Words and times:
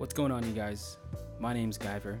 What's 0.00 0.14
going 0.14 0.32
on, 0.32 0.42
you 0.46 0.54
guys? 0.54 0.96
My 1.38 1.52
name's 1.52 1.76
Guyver. 1.76 2.18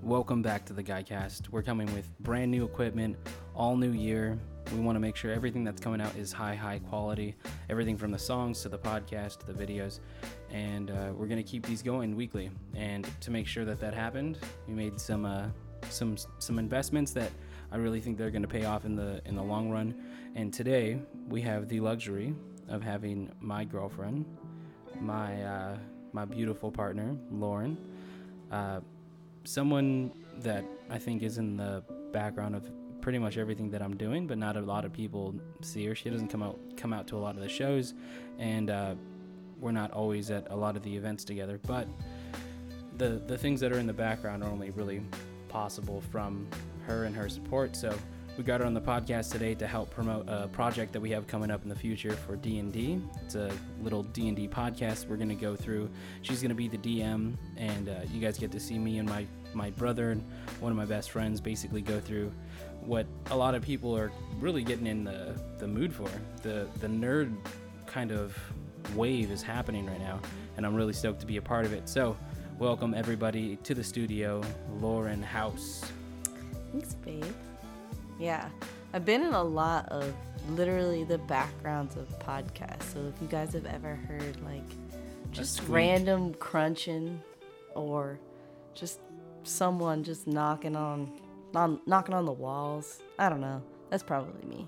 Welcome 0.00 0.42
back 0.42 0.64
to 0.66 0.72
the 0.72 0.82
Guycast. 0.84 1.48
We're 1.48 1.64
coming 1.64 1.92
with 1.92 2.08
brand 2.20 2.52
new 2.52 2.64
equipment, 2.64 3.16
all 3.52 3.76
new 3.76 3.90
year. 3.90 4.38
We 4.72 4.78
want 4.78 4.94
to 4.94 5.00
make 5.00 5.16
sure 5.16 5.32
everything 5.32 5.64
that's 5.64 5.80
coming 5.80 6.00
out 6.00 6.14
is 6.14 6.32
high, 6.32 6.54
high 6.54 6.78
quality. 6.78 7.34
Everything 7.68 7.96
from 7.96 8.12
the 8.12 8.18
songs 8.18 8.62
to 8.62 8.68
the 8.68 8.78
podcast 8.78 9.40
to 9.40 9.52
the 9.52 9.52
videos, 9.52 9.98
and 10.52 10.92
uh, 10.92 11.14
we're 11.16 11.26
gonna 11.26 11.42
keep 11.42 11.66
these 11.66 11.82
going 11.82 12.14
weekly. 12.14 12.48
And 12.76 13.08
to 13.22 13.32
make 13.32 13.48
sure 13.48 13.64
that 13.64 13.80
that 13.80 13.92
happened, 13.92 14.38
we 14.68 14.74
made 14.74 15.00
some 15.00 15.24
uh, 15.24 15.48
some 15.90 16.16
some 16.38 16.60
investments 16.60 17.10
that 17.14 17.32
I 17.72 17.78
really 17.78 18.00
think 18.00 18.18
they're 18.18 18.30
gonna 18.30 18.46
pay 18.46 18.66
off 18.66 18.84
in 18.84 18.94
the 18.94 19.20
in 19.24 19.34
the 19.34 19.42
long 19.42 19.68
run. 19.68 19.96
And 20.36 20.54
today 20.54 21.00
we 21.28 21.42
have 21.42 21.68
the 21.68 21.80
luxury 21.80 22.36
of 22.68 22.84
having 22.84 23.32
my 23.40 23.64
girlfriend, 23.64 24.26
my 25.00 25.42
uh, 25.42 25.76
my 26.16 26.24
beautiful 26.24 26.72
partner, 26.72 27.14
Lauren, 27.30 27.76
uh, 28.50 28.80
someone 29.44 30.10
that 30.38 30.64
I 30.88 30.98
think 30.98 31.22
is 31.22 31.36
in 31.36 31.58
the 31.58 31.84
background 32.10 32.56
of 32.56 32.64
pretty 33.02 33.18
much 33.18 33.36
everything 33.36 33.70
that 33.70 33.82
I'm 33.82 33.98
doing, 33.98 34.26
but 34.26 34.38
not 34.38 34.56
a 34.56 34.62
lot 34.62 34.86
of 34.86 34.94
people 34.94 35.34
see 35.60 35.84
her. 35.84 35.94
She 35.94 36.08
doesn't 36.08 36.28
come 36.28 36.42
out 36.42 36.58
come 36.74 36.94
out 36.94 37.06
to 37.08 37.16
a 37.16 37.22
lot 37.26 37.34
of 37.34 37.42
the 37.42 37.50
shows, 37.50 37.92
and 38.38 38.70
uh, 38.70 38.94
we're 39.60 39.72
not 39.72 39.90
always 39.90 40.30
at 40.30 40.50
a 40.50 40.56
lot 40.56 40.74
of 40.74 40.82
the 40.82 40.96
events 40.96 41.22
together. 41.22 41.60
But 41.66 41.86
the 42.96 43.20
the 43.26 43.36
things 43.36 43.60
that 43.60 43.70
are 43.70 43.78
in 43.78 43.86
the 43.86 43.92
background 44.08 44.42
are 44.42 44.50
only 44.50 44.70
really 44.70 45.02
possible 45.50 46.00
from 46.10 46.48
her 46.86 47.04
and 47.04 47.14
her 47.14 47.28
support. 47.28 47.76
So 47.76 47.94
we 48.36 48.44
got 48.44 48.60
her 48.60 48.66
on 48.66 48.74
the 48.74 48.80
podcast 48.80 49.32
today 49.32 49.54
to 49.54 49.66
help 49.66 49.90
promote 49.90 50.28
a 50.28 50.48
project 50.48 50.92
that 50.92 51.00
we 51.00 51.10
have 51.10 51.26
coming 51.26 51.50
up 51.50 51.62
in 51.62 51.70
the 51.70 51.76
future 51.76 52.12
for 52.12 52.36
D&D. 52.36 53.00
It's 53.24 53.34
a 53.34 53.50
little 53.80 54.02
D&D 54.02 54.48
podcast 54.48 55.08
we're 55.08 55.16
going 55.16 55.30
to 55.30 55.34
go 55.34 55.56
through. 55.56 55.88
She's 56.20 56.42
going 56.42 56.50
to 56.50 56.54
be 56.54 56.68
the 56.68 56.76
DM 56.78 57.34
and 57.56 57.88
uh, 57.88 57.94
you 58.12 58.20
guys 58.20 58.36
get 58.36 58.52
to 58.52 58.60
see 58.60 58.78
me 58.78 58.98
and 58.98 59.08
my 59.08 59.26
my 59.54 59.70
brother 59.70 60.10
and 60.10 60.22
one 60.60 60.70
of 60.70 60.76
my 60.76 60.84
best 60.84 61.10
friends 61.10 61.40
basically 61.40 61.80
go 61.80 61.98
through 61.98 62.30
what 62.82 63.06
a 63.30 63.36
lot 63.36 63.54
of 63.54 63.62
people 63.62 63.96
are 63.96 64.12
really 64.38 64.62
getting 64.62 64.86
in 64.86 65.04
the 65.04 65.34
the 65.58 65.66
mood 65.66 65.92
for. 65.94 66.08
The 66.42 66.68
the 66.80 66.88
nerd 66.88 67.34
kind 67.86 68.12
of 68.12 68.36
wave 68.94 69.30
is 69.30 69.42
happening 69.42 69.86
right 69.86 70.00
now 70.00 70.20
and 70.58 70.66
I'm 70.66 70.74
really 70.74 70.92
stoked 70.92 71.20
to 71.20 71.26
be 71.26 71.38
a 71.38 71.42
part 71.42 71.64
of 71.64 71.72
it. 71.72 71.88
So, 71.88 72.16
welcome 72.58 72.92
everybody 72.92 73.56
to 73.56 73.74
the 73.74 73.84
studio, 73.84 74.42
Lauren 74.78 75.22
House. 75.22 75.84
Thanks, 76.72 76.94
babe. 76.96 77.24
Yeah, 78.18 78.48
I've 78.92 79.04
been 79.04 79.22
in 79.22 79.32
a 79.34 79.42
lot 79.42 79.88
of 79.90 80.14
literally 80.50 81.04
the 81.04 81.18
backgrounds 81.18 81.96
of 81.96 82.08
podcasts. 82.20 82.92
So 82.94 83.00
if 83.14 83.20
you 83.20 83.28
guys 83.28 83.52
have 83.52 83.66
ever 83.66 83.94
heard 83.94 84.36
like 84.44 84.62
just 85.32 85.60
random 85.68 86.34
crunching 86.34 87.20
or 87.74 88.18
just 88.74 89.00
someone 89.42 90.02
just 90.04 90.26
knocking 90.26 90.76
on, 90.76 91.12
on 91.54 91.80
knocking 91.86 92.14
on 92.14 92.24
the 92.24 92.32
walls, 92.32 93.02
I 93.18 93.28
don't 93.28 93.40
know. 93.40 93.62
That's 93.90 94.02
probably 94.02 94.46
me. 94.48 94.66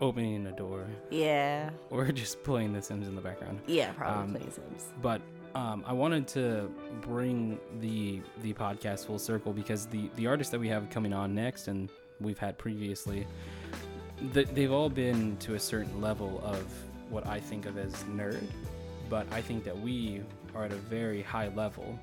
Opening 0.00 0.46
a 0.46 0.52
door 0.52 0.86
Yeah. 1.10 1.70
or 1.90 2.10
just 2.12 2.42
playing 2.42 2.72
The 2.72 2.80
Sims 2.82 3.06
in 3.06 3.14
the 3.14 3.20
background. 3.20 3.60
Yeah, 3.66 3.92
probably 3.92 4.22
Um, 4.24 4.30
playing 4.34 4.50
Sims. 4.50 4.92
but 5.02 5.20
um, 5.54 5.82
I 5.86 5.92
wanted 5.92 6.28
to 6.28 6.70
bring 7.00 7.58
the 7.80 8.20
the 8.40 8.52
podcast 8.54 9.06
full 9.06 9.18
circle 9.18 9.52
because 9.52 9.86
the 9.86 10.08
the 10.14 10.26
artist 10.28 10.52
that 10.52 10.60
we 10.60 10.68
have 10.68 10.88
coming 10.90 11.12
on 11.12 11.34
next 11.34 11.66
and 11.68 11.90
we've 12.20 12.38
had 12.38 12.58
previously, 12.58 13.26
th- 14.34 14.48
they've 14.48 14.72
all 14.72 14.90
been 14.90 15.36
to 15.38 15.54
a 15.54 15.60
certain 15.60 16.00
level 16.00 16.40
of 16.44 16.64
what 17.08 17.26
I 17.26 17.40
think 17.40 17.66
of 17.66 17.78
as 17.78 17.94
nerd, 18.04 18.44
but 19.08 19.26
I 19.32 19.40
think 19.40 19.64
that 19.64 19.78
we 19.78 20.22
are 20.54 20.64
at 20.64 20.72
a 20.72 20.76
very 20.76 21.22
high 21.22 21.48
level 21.48 21.98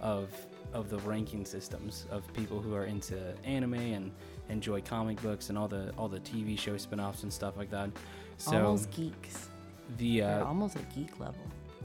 of 0.00 0.30
of 0.74 0.90
the 0.90 0.98
ranking 0.98 1.46
systems 1.46 2.06
of 2.10 2.30
people 2.34 2.60
who 2.60 2.74
are 2.74 2.84
into 2.84 3.16
anime 3.44 3.72
and 3.74 4.12
enjoy 4.50 4.82
comic 4.82 5.20
books 5.22 5.48
and 5.48 5.56
all 5.56 5.68
the 5.68 5.92
all 5.96 6.08
the 6.08 6.20
TV 6.20 6.58
show 6.58 6.76
spin-offs 6.76 7.22
and 7.22 7.32
stuff 7.32 7.56
like 7.56 7.70
that. 7.70 7.90
So 8.36 8.56
almost 8.56 8.90
geeks. 8.90 9.48
the 9.96 10.22
uh, 10.22 10.44
almost 10.44 10.76
a 10.76 10.82
geek 10.94 11.18
level. 11.18 11.40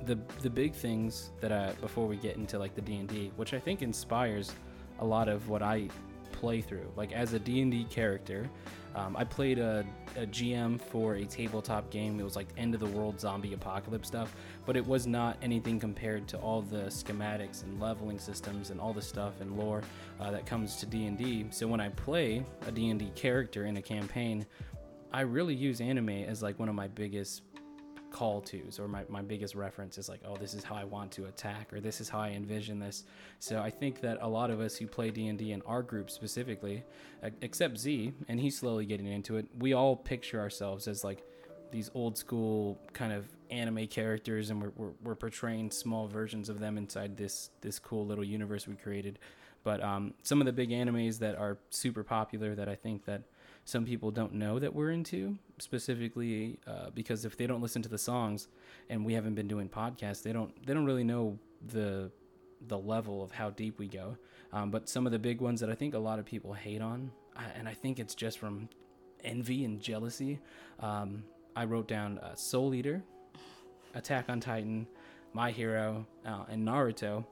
the 0.05 0.17
the 0.41 0.49
big 0.49 0.73
things 0.73 1.29
that 1.39 1.51
I 1.51 1.71
before 1.81 2.07
we 2.07 2.17
get 2.17 2.35
into 2.35 2.59
like 2.59 2.75
the 2.75 2.81
D 2.81 2.95
and 2.97 3.07
D, 3.07 3.31
which 3.37 3.53
I 3.53 3.59
think 3.59 3.81
inspires 3.81 4.51
a 4.99 5.05
lot 5.05 5.29
of 5.29 5.47
what 5.49 5.61
I 5.63 5.87
play 6.33 6.59
through. 6.59 6.91
Like 6.97 7.13
as 7.13 7.33
a 7.33 7.39
D 7.39 7.61
and 7.61 7.71
D 7.71 7.85
character, 7.85 8.49
um, 8.95 9.15
I 9.15 9.23
played 9.23 9.57
a, 9.57 9.85
a 10.17 10.25
GM 10.25 10.79
for 10.79 11.15
a 11.15 11.25
tabletop 11.25 11.89
game. 11.89 12.19
It 12.19 12.23
was 12.23 12.35
like 12.35 12.47
end 12.57 12.73
of 12.73 12.79
the 12.79 12.87
world 12.87 13.19
zombie 13.19 13.53
apocalypse 13.53 14.07
stuff, 14.07 14.35
but 14.65 14.77
it 14.77 14.85
was 14.85 15.07
not 15.07 15.37
anything 15.41 15.79
compared 15.79 16.27
to 16.29 16.37
all 16.37 16.61
the 16.61 16.83
schematics 16.83 17.63
and 17.63 17.79
leveling 17.79 18.19
systems 18.19 18.69
and 18.69 18.79
all 18.79 18.93
the 18.93 19.01
stuff 19.01 19.41
and 19.41 19.57
lore 19.57 19.81
uh, 20.19 20.29
that 20.31 20.45
comes 20.45 20.75
to 20.77 20.85
D 20.85 21.05
and 21.05 21.17
D. 21.17 21.45
So 21.49 21.67
when 21.67 21.79
I 21.79 21.89
play 21.89 22.45
a 22.67 22.71
D 22.71 22.89
and 22.89 22.99
D 22.99 23.11
character 23.15 23.65
in 23.65 23.77
a 23.77 23.81
campaign, 23.81 24.45
I 25.11 25.21
really 25.21 25.55
use 25.55 25.81
anime 25.81 26.09
as 26.09 26.43
like 26.43 26.59
one 26.59 26.69
of 26.69 26.75
my 26.75 26.87
biggest 26.87 27.43
call 28.13 28.39
tos 28.41 28.79
or 28.79 28.87
my, 28.87 29.03
my 29.09 29.21
biggest 29.21 29.55
reference 29.55 29.97
is 29.97 30.07
like 30.07 30.21
oh 30.25 30.37
this 30.37 30.53
is 30.53 30.63
how 30.63 30.75
i 30.75 30.83
want 30.83 31.11
to 31.11 31.25
attack 31.25 31.73
or 31.73 31.81
this 31.81 31.99
is 31.99 32.07
how 32.07 32.19
i 32.19 32.29
envision 32.29 32.79
this. 32.79 33.03
So 33.39 33.59
i 33.59 33.69
think 33.69 33.99
that 34.01 34.19
a 34.21 34.29
lot 34.29 34.49
of 34.51 34.61
us 34.61 34.77
who 34.77 34.87
play 34.87 35.09
d&d 35.09 35.51
in 35.51 35.61
our 35.63 35.81
group 35.81 36.09
specifically 36.09 36.83
except 37.41 37.77
z 37.77 38.13
and 38.27 38.39
he's 38.39 38.57
slowly 38.57 38.85
getting 38.85 39.07
into 39.07 39.37
it 39.37 39.47
we 39.59 39.73
all 39.73 39.95
picture 39.95 40.39
ourselves 40.39 40.87
as 40.87 41.03
like 41.03 41.23
these 41.73 41.89
old 41.95 42.17
school 42.17 42.79
kind 42.93 43.11
of 43.11 43.25
anime 43.49 43.87
characters 43.87 44.51
and 44.51 44.61
we're, 44.61 44.71
we're, 44.77 44.91
we're 45.03 45.15
portraying 45.15 45.71
small 45.71 46.07
versions 46.07 46.47
of 46.47 46.59
them 46.59 46.77
inside 46.77 47.17
this 47.17 47.49
this 47.61 47.79
cool 47.79 48.05
little 48.05 48.23
universe 48.23 48.67
we 48.67 48.75
created. 48.75 49.19
But 49.63 49.83
um, 49.83 50.13
some 50.23 50.39
of 50.39 50.45
the 50.45 50.53
big 50.53 50.69
animes 50.69 51.19
that 51.19 51.35
are 51.35 51.57
super 51.69 52.03
popular 52.03 52.53
that 52.55 52.69
i 52.69 52.75
think 52.75 53.05
that 53.05 53.23
some 53.65 53.85
people 53.85 54.11
don't 54.11 54.33
know 54.33 54.59
that 54.59 54.73
we're 54.73 54.91
into 54.91 55.37
specifically 55.59 56.59
uh, 56.67 56.89
because 56.93 57.25
if 57.25 57.37
they 57.37 57.47
don't 57.47 57.61
listen 57.61 57.81
to 57.81 57.89
the 57.89 57.97
songs 57.97 58.47
and 58.89 59.05
we 59.05 59.13
haven't 59.13 59.35
been 59.35 59.47
doing 59.47 59.69
podcasts 59.69 60.21
they 60.21 60.33
don't 60.33 60.65
they 60.65 60.73
don't 60.73 60.85
really 60.85 61.03
know 61.03 61.37
the 61.67 62.11
the 62.67 62.77
level 62.77 63.21
of 63.21 63.31
how 63.31 63.49
deep 63.49 63.77
we 63.77 63.87
go. 63.87 64.15
Um, 64.53 64.71
but 64.71 64.87
some 64.87 65.05
of 65.05 65.11
the 65.11 65.19
big 65.19 65.41
ones 65.41 65.59
that 65.61 65.69
i 65.69 65.75
think 65.75 65.95
a 65.95 65.99
lot 65.99 66.19
of 66.19 66.25
people 66.25 66.53
hate 66.53 66.81
on 66.81 67.11
and 67.55 67.67
i 67.67 67.73
think 67.73 67.99
it's 67.99 68.13
just 68.13 68.37
from 68.37 68.69
envy 69.23 69.65
and 69.65 69.81
jealousy 69.81 70.39
um, 70.79 71.23
i 71.55 71.65
wrote 71.65 71.87
down 71.87 72.19
uh, 72.19 72.35
soul 72.35 72.75
eater 72.75 73.01
attack 73.95 74.29
on 74.29 74.39
titan 74.39 74.85
my 75.33 75.51
hero 75.51 76.05
uh, 76.25 76.43
and 76.49 76.65
naruto. 76.65 77.25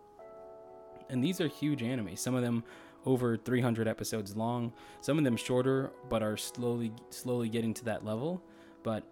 And 1.09 1.23
these 1.23 1.39
are 1.39 1.47
huge 1.47 1.83
anime. 1.83 2.15
Some 2.15 2.35
of 2.35 2.41
them 2.41 2.63
over 3.05 3.35
300 3.37 3.87
episodes 3.87 4.35
long 4.35 4.71
some 5.01 5.17
of 5.17 5.23
them 5.23 5.35
shorter 5.35 5.91
but 6.09 6.21
are 6.21 6.37
slowly 6.37 6.91
slowly 7.09 7.49
getting 7.49 7.73
to 7.73 7.83
that 7.85 8.05
level 8.05 8.41
but 8.83 9.03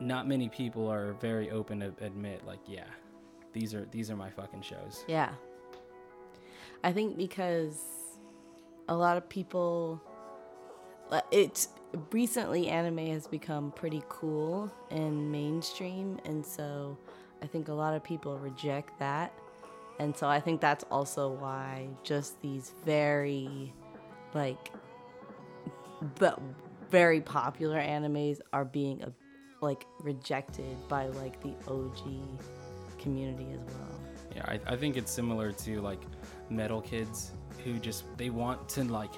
not 0.00 0.28
many 0.28 0.48
people 0.48 0.90
are 0.90 1.14
very 1.14 1.50
open 1.50 1.80
to 1.80 1.92
admit 2.00 2.44
like 2.46 2.60
yeah 2.66 2.84
these 3.52 3.74
are 3.74 3.86
these 3.90 4.10
are 4.10 4.16
my 4.16 4.30
fucking 4.30 4.62
shows 4.62 5.04
Yeah. 5.08 5.30
I 6.84 6.92
think 6.92 7.16
because 7.16 7.80
a 8.88 8.94
lot 8.94 9.16
of 9.16 9.28
people 9.28 10.00
uh, 11.10 11.22
it's 11.32 11.68
recently 12.12 12.68
anime 12.68 13.06
has 13.06 13.26
become 13.26 13.72
pretty 13.72 14.02
cool 14.08 14.70
and 14.90 15.32
mainstream 15.32 16.20
and 16.24 16.44
so 16.44 16.96
I 17.42 17.46
think 17.46 17.68
a 17.68 17.72
lot 17.72 17.94
of 17.94 18.02
people 18.04 18.38
reject 18.38 18.98
that. 18.98 19.32
And 19.98 20.16
so 20.16 20.28
I 20.28 20.40
think 20.40 20.60
that's 20.60 20.84
also 20.90 21.30
why 21.30 21.88
just 22.02 22.40
these 22.42 22.72
very 22.84 23.72
like 24.34 24.70
the 26.16 26.36
very 26.90 27.20
popular 27.20 27.78
animes 27.78 28.40
are 28.52 28.64
being 28.64 29.02
uh, 29.02 29.10
like 29.60 29.86
rejected 30.00 30.76
by 30.88 31.06
like 31.06 31.40
the 31.42 31.54
OG 31.68 31.98
community 32.98 33.46
as 33.52 33.60
well. 33.74 34.00
yeah 34.34 34.44
I, 34.46 34.60
I 34.74 34.76
think 34.76 34.96
it's 34.96 35.10
similar 35.10 35.52
to 35.52 35.80
like 35.80 36.00
metal 36.50 36.80
kids 36.80 37.32
who 37.64 37.78
just 37.78 38.04
they 38.18 38.30
want 38.30 38.68
to 38.70 38.84
like 38.84 39.12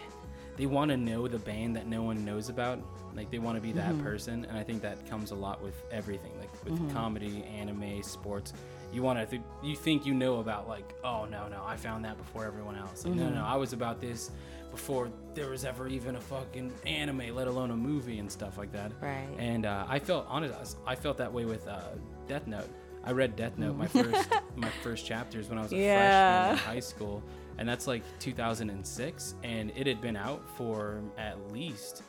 they 0.56 0.66
want 0.66 0.90
to 0.90 0.96
know 0.96 1.28
the 1.28 1.38
band 1.38 1.76
that 1.76 1.86
no 1.86 2.02
one 2.02 2.24
knows 2.24 2.48
about. 2.48 2.80
Like 3.14 3.30
they 3.30 3.38
want 3.38 3.56
to 3.56 3.60
be 3.60 3.72
that 3.72 3.98
person 4.02 4.44
and 4.44 4.56
i 4.56 4.62
think 4.62 4.80
that 4.82 5.08
comes 5.10 5.32
a 5.32 5.34
lot 5.34 5.60
with 5.60 5.82
everything 5.90 6.30
like 6.38 6.50
with 6.64 6.94
comedy 6.94 7.42
anime 7.44 8.00
sports 8.02 8.52
you 8.92 9.02
want 9.02 9.18
to 9.18 9.26
th- 9.26 9.42
you 9.62 9.76
think 9.76 10.06
you 10.06 10.14
know 10.14 10.40
about 10.40 10.66
like 10.68 10.94
oh 11.04 11.26
no 11.26 11.46
no 11.48 11.62
i 11.66 11.76
found 11.76 12.04
that 12.04 12.16
before 12.16 12.44
everyone 12.46 12.76
else. 12.76 13.04
Like, 13.04 13.14
no 13.14 13.28
no 13.28 13.44
i 13.44 13.54
was 13.56 13.72
about 13.72 14.00
this 14.00 14.30
before 14.70 15.10
there 15.34 15.48
was 15.50 15.64
ever 15.64 15.88
even 15.88 16.16
a 16.16 16.20
fucking 16.20 16.72
anime 16.86 17.34
let 17.34 17.48
alone 17.48 17.70
a 17.70 17.76
movie 17.76 18.18
and 18.18 18.30
stuff 18.30 18.58
like 18.58 18.72
that. 18.72 18.92
Right. 19.00 19.28
and 19.38 19.66
uh, 19.66 19.84
i 19.88 19.98
felt 19.98 20.26
honest 20.28 20.76
i 20.86 20.94
felt 20.94 21.16
that 21.18 21.32
way 21.32 21.44
with 21.44 21.66
uh, 21.68 21.80
death 22.26 22.46
note. 22.46 22.68
I 23.04 23.12
read 23.12 23.36
death 23.36 23.56
note 23.58 23.76
my 23.76 23.86
first 23.86 24.28
my 24.56 24.68
first 24.82 25.06
chapters 25.06 25.48
when 25.48 25.58
i 25.58 25.62
was 25.62 25.72
a 25.72 25.76
Yeah. 25.76 26.48
freshman 26.48 26.52
in 26.68 26.74
high 26.74 26.80
school 26.80 27.22
and 27.58 27.68
that's 27.68 27.86
like 27.86 28.02
2006 28.18 29.34
and 29.42 29.70
it 29.76 29.86
had 29.86 30.00
been 30.00 30.16
out 30.16 30.42
for 30.56 31.00
at 31.16 31.52
least 31.52 32.02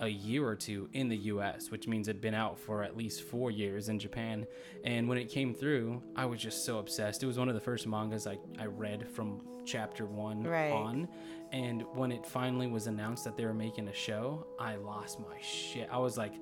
a 0.00 0.08
year 0.08 0.46
or 0.46 0.56
two 0.56 0.88
in 0.92 1.08
the 1.08 1.16
US, 1.16 1.70
which 1.70 1.86
means 1.86 2.08
it'd 2.08 2.20
been 2.20 2.34
out 2.34 2.58
for 2.58 2.82
at 2.82 2.96
least 2.96 3.22
four 3.22 3.50
years 3.50 3.88
in 3.88 3.98
Japan. 3.98 4.46
And 4.84 5.08
when 5.08 5.18
it 5.18 5.28
came 5.28 5.54
through, 5.54 6.02
I 6.16 6.24
was 6.26 6.40
just 6.40 6.64
so 6.64 6.78
obsessed. 6.78 7.22
It 7.22 7.26
was 7.26 7.38
one 7.38 7.48
of 7.48 7.54
the 7.54 7.60
first 7.60 7.86
mangas 7.86 8.26
I, 8.26 8.38
I 8.58 8.66
read 8.66 9.08
from 9.08 9.40
chapter 9.64 10.04
one 10.06 10.42
Right. 10.42 10.70
on. 10.72 11.08
And 11.52 11.84
when 11.94 12.10
it 12.10 12.26
finally 12.26 12.66
was 12.66 12.86
announced 12.88 13.24
that 13.24 13.36
they 13.36 13.44
were 13.44 13.54
making 13.54 13.86
a 13.88 13.94
show, 13.94 14.46
I 14.58 14.74
lost 14.76 15.20
my 15.20 15.40
shit. 15.40 15.88
I 15.92 15.98
was 15.98 16.18
like, 16.18 16.34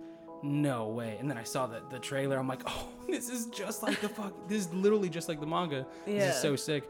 no 0.42 0.88
way. 0.88 1.16
And 1.20 1.30
then 1.30 1.36
I 1.36 1.44
saw 1.44 1.66
the, 1.66 1.82
the 1.90 1.98
trailer. 1.98 2.38
I'm 2.38 2.48
like, 2.48 2.62
oh, 2.66 2.88
this 3.06 3.28
is 3.28 3.46
just 3.46 3.82
like 3.82 4.00
the 4.00 4.08
fuck. 4.08 4.48
This 4.48 4.66
is 4.66 4.72
literally 4.74 5.08
just 5.10 5.28
like 5.28 5.40
the 5.40 5.46
manga. 5.46 5.86
This 6.06 6.34
is 6.36 6.40
so 6.40 6.56
sick. 6.56 6.84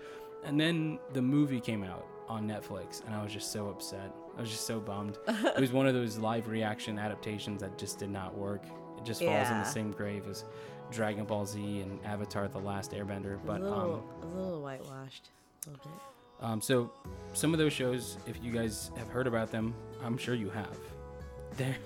And 0.45 0.59
then 0.59 0.99
the 1.13 1.23
movie 1.23 1.61
came 1.61 1.83
out 1.85 2.07
on 2.29 2.47
Netflix, 2.49 3.05
and 3.07 3.15
I 3.15 3.23
was 3.23 3.33
just 3.33 3.53
so 3.53 3.69
upset. 3.69 4.13
I 4.37 4.41
was 4.41 4.51
just 4.51 4.67
so 4.67 4.81
bummed. 4.81 5.19
it 5.29 5.61
was 5.61 5.73
one 5.73 5.87
of 5.87 5.95
those 5.95 6.17
live 6.19 6.49
reaction 6.49 6.99
adaptations 6.99 7.61
that 7.61 7.77
just 7.79 7.99
did 7.99 8.11
not 8.11 8.37
work. 8.37 8.65
It 8.99 9.05
just 9.05 9.23
falls 9.23 9.49
in 9.51 9.59
the 9.59 9.65
same 9.65 9.91
grave 9.91 10.27
as 10.29 10.45
Dragon 10.91 11.25
Ball 11.25 11.45
Z 11.47 11.81
and 11.81 11.99
Avatar: 12.05 12.49
The 12.49 12.59
Last 12.59 12.93
Airbender. 12.93 13.39
But 13.45 13.61
a 13.61 13.65
little, 13.65 14.05
um, 14.23 14.31
a 14.31 14.35
little 14.35 14.63
whitewashed, 14.63 15.31
a 15.67 15.71
little 15.71 15.85
bit. 15.85 16.47
um, 16.47 16.61
so 16.61 16.91
some 17.33 17.53
of 17.53 17.59
those 17.59 17.73
shows, 17.73 18.17
if 18.27 18.43
you 18.43 18.53
guys 18.53 18.91
have 18.97 19.09
heard 19.09 19.27
about 19.27 19.51
them, 19.51 19.75
I'm 20.03 20.17
sure 20.17 20.35
you 20.35 20.51
have. 20.51 20.77
They're 21.59 21.77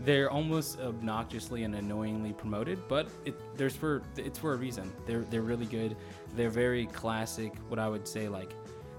they're 0.00 0.30
almost 0.30 0.78
obnoxiously 0.80 1.64
and 1.64 1.74
annoyingly 1.74 2.34
promoted, 2.34 2.86
but 2.88 3.08
it 3.24 3.34
there's 3.56 3.74
for 3.74 4.02
it's 4.18 4.38
for 4.38 4.52
a 4.52 4.56
reason. 4.56 4.92
They're 5.06 5.22
they're 5.30 5.40
really 5.40 5.64
good. 5.64 5.96
They're 6.36 6.50
very 6.50 6.84
classic. 6.88 7.54
What 7.68 7.78
I 7.78 7.88
would 7.88 8.06
say 8.06 8.28
like 8.28 8.50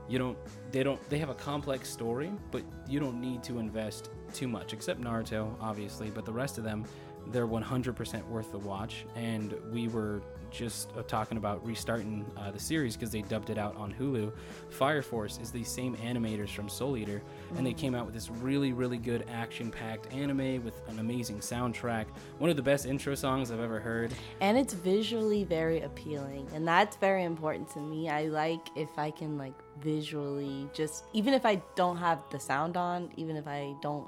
you 0.07 0.19
don't 0.19 0.37
they 0.71 0.83
don't 0.83 1.09
they 1.09 1.17
have 1.17 1.29
a 1.29 1.35
complex 1.35 1.89
story, 1.89 2.31
but 2.51 2.63
you 2.87 2.99
don't 2.99 3.19
need 3.19 3.43
to 3.43 3.59
invest 3.59 4.09
too 4.33 4.47
much 4.47 4.73
except 4.73 5.01
Naruto 5.01 5.55
obviously, 5.61 6.09
but 6.09 6.25
the 6.25 6.33
rest 6.33 6.57
of 6.57 6.63
them 6.63 6.85
they're 7.29 7.47
100% 7.47 8.27
worth 8.27 8.51
the 8.51 8.59
watch 8.59 9.05
and 9.15 9.55
we 9.71 9.87
were 9.87 10.21
just 10.51 10.89
uh, 10.97 11.03
talking 11.03 11.37
about 11.37 11.65
restarting 11.65 12.25
uh, 12.37 12.51
the 12.51 12.59
series 12.59 12.95
because 12.95 13.11
they 13.11 13.21
dubbed 13.21 13.49
it 13.49 13.57
out 13.57 13.75
on 13.75 13.93
Hulu. 13.93 14.31
Fire 14.69 15.01
Force 15.01 15.37
is 15.41 15.51
the 15.51 15.63
same 15.63 15.95
animators 15.97 16.49
from 16.49 16.69
Soul 16.69 16.97
Eater, 16.97 17.21
and 17.57 17.65
they 17.65 17.73
came 17.73 17.93
out 17.93 18.05
with 18.05 18.13
this 18.13 18.29
really, 18.29 18.71
really 18.71 18.97
good 18.97 19.25
action-packed 19.29 20.13
anime 20.13 20.63
with 20.63 20.81
an 20.87 20.99
amazing 20.99 21.39
soundtrack. 21.39 22.05
One 22.37 22.49
of 22.49 22.55
the 22.55 22.61
best 22.61 22.85
intro 22.85 23.15
songs 23.15 23.51
I've 23.51 23.59
ever 23.59 23.79
heard. 23.79 24.13
And 24.39 24.57
it's 24.57 24.73
visually 24.73 25.43
very 25.43 25.81
appealing, 25.81 26.47
and 26.53 26.67
that's 26.67 26.95
very 26.97 27.23
important 27.23 27.69
to 27.71 27.79
me. 27.79 28.09
I 28.09 28.25
like 28.25 28.69
if 28.75 28.97
I 28.97 29.11
can 29.11 29.37
like 29.37 29.53
visually 29.81 30.69
just 30.73 31.05
even 31.13 31.33
if 31.33 31.45
I 31.45 31.61
don't 31.75 31.97
have 31.97 32.19
the 32.31 32.39
sound 32.39 32.77
on, 32.77 33.11
even 33.17 33.35
if 33.35 33.47
I 33.47 33.73
don't 33.81 34.07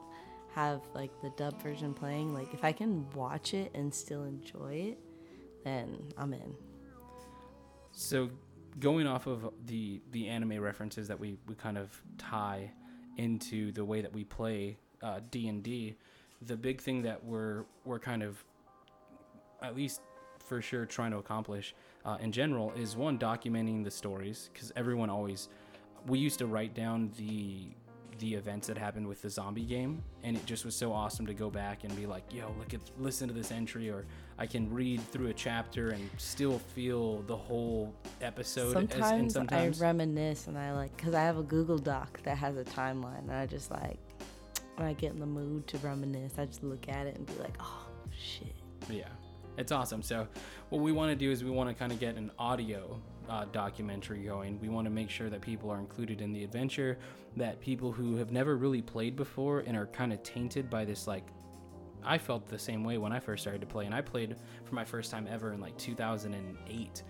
have 0.53 0.81
like 0.93 1.11
the 1.21 1.29
dub 1.31 1.61
version 1.61 1.93
playing, 1.93 2.33
like 2.33 2.53
if 2.53 2.63
I 2.63 2.71
can 2.71 3.09
watch 3.13 3.53
it 3.53 3.71
and 3.73 3.93
still 3.93 4.23
enjoy 4.23 4.73
it, 4.91 4.99
then 5.63 5.97
I'm 6.17 6.33
in. 6.33 6.55
So, 7.91 8.29
going 8.79 9.07
off 9.07 9.27
of 9.27 9.51
the 9.65 10.01
the 10.11 10.27
anime 10.27 10.59
references 10.59 11.07
that 11.07 11.19
we 11.19 11.37
we 11.47 11.55
kind 11.55 11.77
of 11.77 12.01
tie 12.17 12.71
into 13.17 13.71
the 13.71 13.83
way 13.83 14.01
that 14.01 14.13
we 14.13 14.23
play 14.23 14.77
uh, 15.01 15.19
D 15.31 15.47
and 15.47 15.63
D, 15.63 15.95
the 16.41 16.55
big 16.55 16.81
thing 16.81 17.01
that 17.03 17.23
we're 17.23 17.65
we're 17.85 17.99
kind 17.99 18.23
of 18.23 18.43
at 19.61 19.75
least 19.75 20.01
for 20.47 20.61
sure 20.61 20.85
trying 20.85 21.11
to 21.11 21.17
accomplish 21.17 21.75
uh, 22.07 22.18
in 22.21 22.31
general 22.31 22.71
is 22.75 22.95
one 22.95 23.19
documenting 23.19 23.83
the 23.83 23.92
stories 23.92 24.50
because 24.54 24.71
everyone 24.75 25.09
always 25.09 25.50
we 26.07 26.18
used 26.18 26.39
to 26.39 26.48
write 26.48 26.74
down 26.74 27.12
the 27.18 27.68
the 28.19 28.33
events 28.33 28.65
that 28.65 28.75
happened 28.77 29.06
with 29.06 29.21
the 29.21 29.30
zombie 29.30 29.62
game 29.65 30.01
and 30.24 30.36
it 30.36 30.44
just 30.48 30.65
was 30.65 30.75
so 30.75 30.92
awesome 30.92 31.27
to 31.27 31.36
go 31.36 31.51
back 31.51 31.83
and 31.83 31.95
be 31.95 32.07
like 32.07 32.24
yo 32.33 32.51
look 32.57 32.74
at 32.74 32.80
listen 32.98 33.27
to 33.27 33.33
this 33.33 33.51
entry 33.51 33.92
or 33.92 34.06
i 34.39 34.45
can 34.48 34.74
read 34.74 35.00
through 35.12 35.27
a 35.27 35.33
chapter 35.33 35.89
and 35.89 36.09
still 36.18 36.57
feel 36.57 37.21
the 37.24 37.36
whole 37.36 37.94
episode 38.21 38.69
as- 38.69 38.89
Sometimes, 38.89 39.33
sometimes 39.33 39.81
I 39.81 39.86
reminisce 39.86 40.48
and 40.48 40.57
I 40.57 40.74
like 40.74 40.95
because 40.98 41.13
I 41.13 41.21
have 41.21 41.38
a 41.38 41.44
Google 41.44 41.77
Doc 41.77 42.19
that 42.24 42.38
has 42.39 42.57
a 42.57 42.63
timeline, 42.63 43.19
and 43.19 43.31
I 43.31 43.45
just 43.45 43.69
like 43.69 44.00
when 44.77 44.88
I 44.88 44.94
get 44.94 45.12
in 45.12 45.19
the 45.19 45.25
mood 45.25 45.68
to 45.68 45.77
reminisce, 45.80 46.33
I 46.39 46.45
just 46.45 46.63
look 46.63 46.88
at 46.89 47.06
it 47.07 47.15
and 47.18 47.25
be 47.25 47.33
like, 47.42 47.56
oh 47.59 47.88
shit. 48.15 48.56
Yeah, 48.89 49.09
it's 49.57 49.71
awesome. 49.71 50.01
So, 50.01 50.27
what 50.69 50.81
we 50.81 50.92
want 50.92 51.12
to 51.12 51.15
do 51.15 51.31
is 51.31 51.44
we 51.44 51.50
want 51.50 51.69
to 51.69 51.75
kind 51.75 51.92
of 51.92 52.00
get 52.00 52.15
an 52.15 52.31
audio 52.38 53.00
uh, 53.30 53.45
documentary 53.51 54.24
going. 54.24 54.59
We 54.62 54.69
want 54.69 54.86
to 54.86 54.92
make 54.92 55.09
sure 55.09 55.30
that 55.30 55.42
people 55.42 55.69
are 55.69 55.80
included 55.80 56.21
in 56.21 56.31
the 56.31 56.44
adventure, 56.44 56.98
that 57.36 57.59
people 57.59 57.92
who 57.92 58.15
have 58.18 58.31
never 58.31 58.56
really 58.56 58.81
played 58.81 59.15
before 59.15 59.59
and 59.59 59.75
are 59.75 59.88
kind 59.88 60.13
of 60.13 60.24
tainted 60.24 60.69
by 60.69 60.86
this, 60.86 61.07
like, 61.07 61.27
I 62.04 62.18
felt 62.18 62.48
the 62.48 62.59
same 62.59 62.83
way 62.83 62.98
when 62.98 63.12
I 63.12 63.19
first 63.19 63.44
started 63.44 63.62
to 63.62 63.68
play, 63.68 63.86
and 63.86 63.94
I 63.94 64.01
played 64.01 64.36
for 64.63 64.75
my 64.75 64.86
first 64.86 65.12
time 65.12 65.27
ever 65.30 65.54
in 65.54 65.59
like 65.59 65.77
2008. 65.77 67.04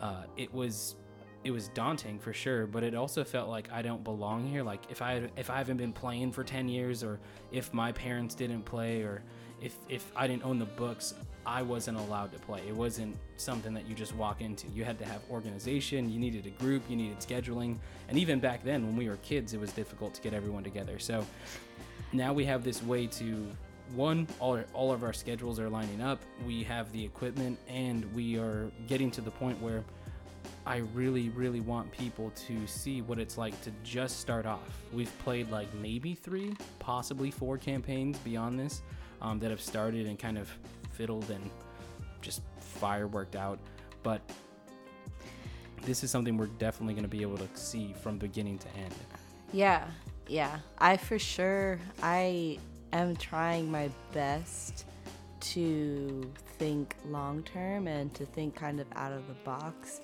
Uh, 0.00 0.22
it 0.36 0.52
was 0.52 0.96
it 1.44 1.50
was 1.52 1.68
daunting 1.68 2.18
for 2.18 2.32
sure, 2.32 2.66
but 2.66 2.82
it 2.82 2.94
also 2.94 3.22
felt 3.22 3.48
like 3.48 3.70
I 3.72 3.80
don't 3.80 4.02
belong 4.02 4.46
here. 4.46 4.62
Like 4.62 4.82
if 4.90 5.00
I 5.00 5.30
if 5.36 5.48
I 5.48 5.58
haven't 5.58 5.76
been 5.76 5.92
playing 5.92 6.32
for 6.32 6.44
10 6.44 6.68
years, 6.68 7.02
or 7.02 7.20
if 7.50 7.72
my 7.72 7.92
parents 7.92 8.34
didn't 8.34 8.62
play, 8.62 9.02
or 9.02 9.22
if 9.60 9.76
if 9.88 10.10
I 10.14 10.26
didn't 10.26 10.44
own 10.44 10.58
the 10.58 10.66
books, 10.66 11.14
I 11.44 11.62
wasn't 11.62 11.98
allowed 11.98 12.32
to 12.32 12.38
play. 12.38 12.62
It 12.66 12.74
wasn't 12.74 13.16
something 13.36 13.72
that 13.74 13.86
you 13.86 13.94
just 13.94 14.14
walk 14.14 14.40
into. 14.40 14.66
You 14.68 14.84
had 14.84 14.98
to 14.98 15.04
have 15.04 15.22
organization. 15.30 16.10
You 16.10 16.18
needed 16.18 16.46
a 16.46 16.50
group. 16.50 16.82
You 16.88 16.96
needed 16.96 17.18
scheduling. 17.18 17.78
And 18.08 18.18
even 18.18 18.40
back 18.40 18.64
then, 18.64 18.84
when 18.84 18.96
we 18.96 19.08
were 19.08 19.16
kids, 19.18 19.54
it 19.54 19.60
was 19.60 19.72
difficult 19.72 20.14
to 20.14 20.22
get 20.22 20.34
everyone 20.34 20.64
together. 20.64 20.98
So 20.98 21.24
now 22.12 22.32
we 22.32 22.44
have 22.44 22.64
this 22.64 22.82
way 22.82 23.06
to 23.06 23.46
one 23.94 24.26
all, 24.40 24.60
all 24.72 24.92
of 24.92 25.04
our 25.04 25.12
schedules 25.12 25.60
are 25.60 25.68
lining 25.68 26.00
up 26.00 26.18
we 26.44 26.64
have 26.64 26.90
the 26.92 27.04
equipment 27.04 27.58
and 27.68 28.04
we 28.14 28.36
are 28.36 28.70
getting 28.88 29.10
to 29.10 29.20
the 29.20 29.30
point 29.30 29.60
where 29.62 29.84
i 30.66 30.78
really 30.92 31.28
really 31.30 31.60
want 31.60 31.90
people 31.92 32.32
to 32.34 32.66
see 32.66 33.00
what 33.02 33.18
it's 33.18 33.38
like 33.38 33.58
to 33.62 33.70
just 33.84 34.18
start 34.18 34.44
off 34.44 34.82
we've 34.92 35.16
played 35.20 35.48
like 35.50 35.72
maybe 35.74 36.14
three 36.14 36.52
possibly 36.80 37.30
four 37.30 37.56
campaigns 37.56 38.18
beyond 38.18 38.58
this 38.58 38.82
um, 39.20 39.38
that 39.40 39.50
have 39.50 39.60
started 39.60 40.06
and 40.06 40.18
kind 40.18 40.38
of 40.38 40.50
fiddled 40.92 41.30
and 41.30 41.50
just 42.20 42.42
fireworked 42.58 43.36
out. 43.36 43.58
But 44.02 44.20
this 45.82 46.02
is 46.02 46.10
something 46.10 46.36
we're 46.36 46.46
definitely 46.46 46.94
going 46.94 47.04
to 47.04 47.08
be 47.08 47.22
able 47.22 47.38
to 47.38 47.48
see 47.54 47.94
from 48.02 48.18
beginning 48.18 48.58
to 48.58 48.68
end. 48.76 48.94
Yeah, 49.52 49.86
yeah. 50.26 50.58
I 50.78 50.96
for 50.96 51.18
sure 51.18 51.78
I 52.02 52.58
am 52.92 53.16
trying 53.16 53.70
my 53.70 53.90
best 54.12 54.84
to 55.40 56.30
think 56.58 56.96
long 57.06 57.42
term 57.42 57.86
and 57.86 58.12
to 58.14 58.26
think 58.26 58.56
kind 58.56 58.80
of 58.80 58.86
out 58.96 59.12
of 59.12 59.26
the 59.28 59.34
box 59.44 60.00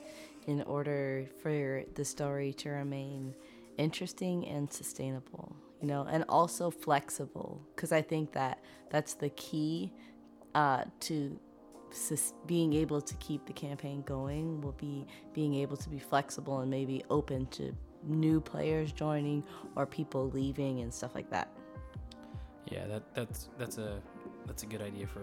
in 0.46 0.62
order 0.62 1.26
for 1.42 1.84
the 1.94 2.04
story 2.04 2.52
to 2.52 2.70
remain 2.70 3.34
interesting 3.78 4.46
and 4.46 4.72
sustainable, 4.72 5.54
you 5.82 5.88
know, 5.88 6.06
and 6.08 6.24
also 6.28 6.70
flexible 6.70 7.60
because 7.74 7.92
I 7.92 8.00
think 8.00 8.32
that 8.32 8.62
that's 8.88 9.14
the 9.14 9.30
key 9.30 9.92
uh, 10.54 10.84
to 11.00 11.38
sus- 11.90 12.34
being 12.46 12.72
able 12.72 13.00
to 13.00 13.14
keep 13.16 13.44
the 13.46 13.52
campaign 13.52 14.02
going 14.02 14.60
will 14.60 14.72
be 14.72 15.04
being 15.34 15.54
able 15.56 15.76
to 15.76 15.90
be 15.90 15.98
flexible 15.98 16.60
and 16.60 16.70
maybe 16.70 17.04
open 17.10 17.46
to 17.46 17.74
new 18.04 18.40
players 18.40 18.92
joining 18.92 19.42
or 19.74 19.84
people 19.84 20.30
leaving 20.30 20.80
and 20.80 20.94
stuff 20.94 21.16
like 21.16 21.28
that. 21.30 21.48
Yeah, 22.70 22.86
that 22.86 23.02
that's 23.12 23.48
that's 23.58 23.78
a 23.78 24.00
that's 24.46 24.62
a 24.62 24.66
good 24.66 24.82
idea 24.82 25.06
for 25.08 25.22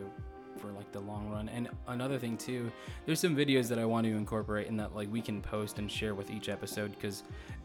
for 0.57 0.73
like 0.73 0.91
the 0.91 0.99
long 0.99 1.29
run. 1.29 1.47
And 1.47 1.69
another 1.87 2.19
thing 2.19 2.35
too, 2.35 2.69
there's 3.05 3.21
some 3.21 3.33
videos 3.33 3.69
that 3.69 3.79
I 3.79 3.85
want 3.85 4.05
to 4.05 4.11
incorporate 4.11 4.67
in 4.67 4.75
that 4.77 4.93
like 4.93 5.09
we 5.09 5.21
can 5.21 5.41
post 5.41 5.79
and 5.79 5.89
share 5.89 6.15
with 6.15 6.29
each 6.29 6.49
episode 6.49 6.91
because 6.91 7.23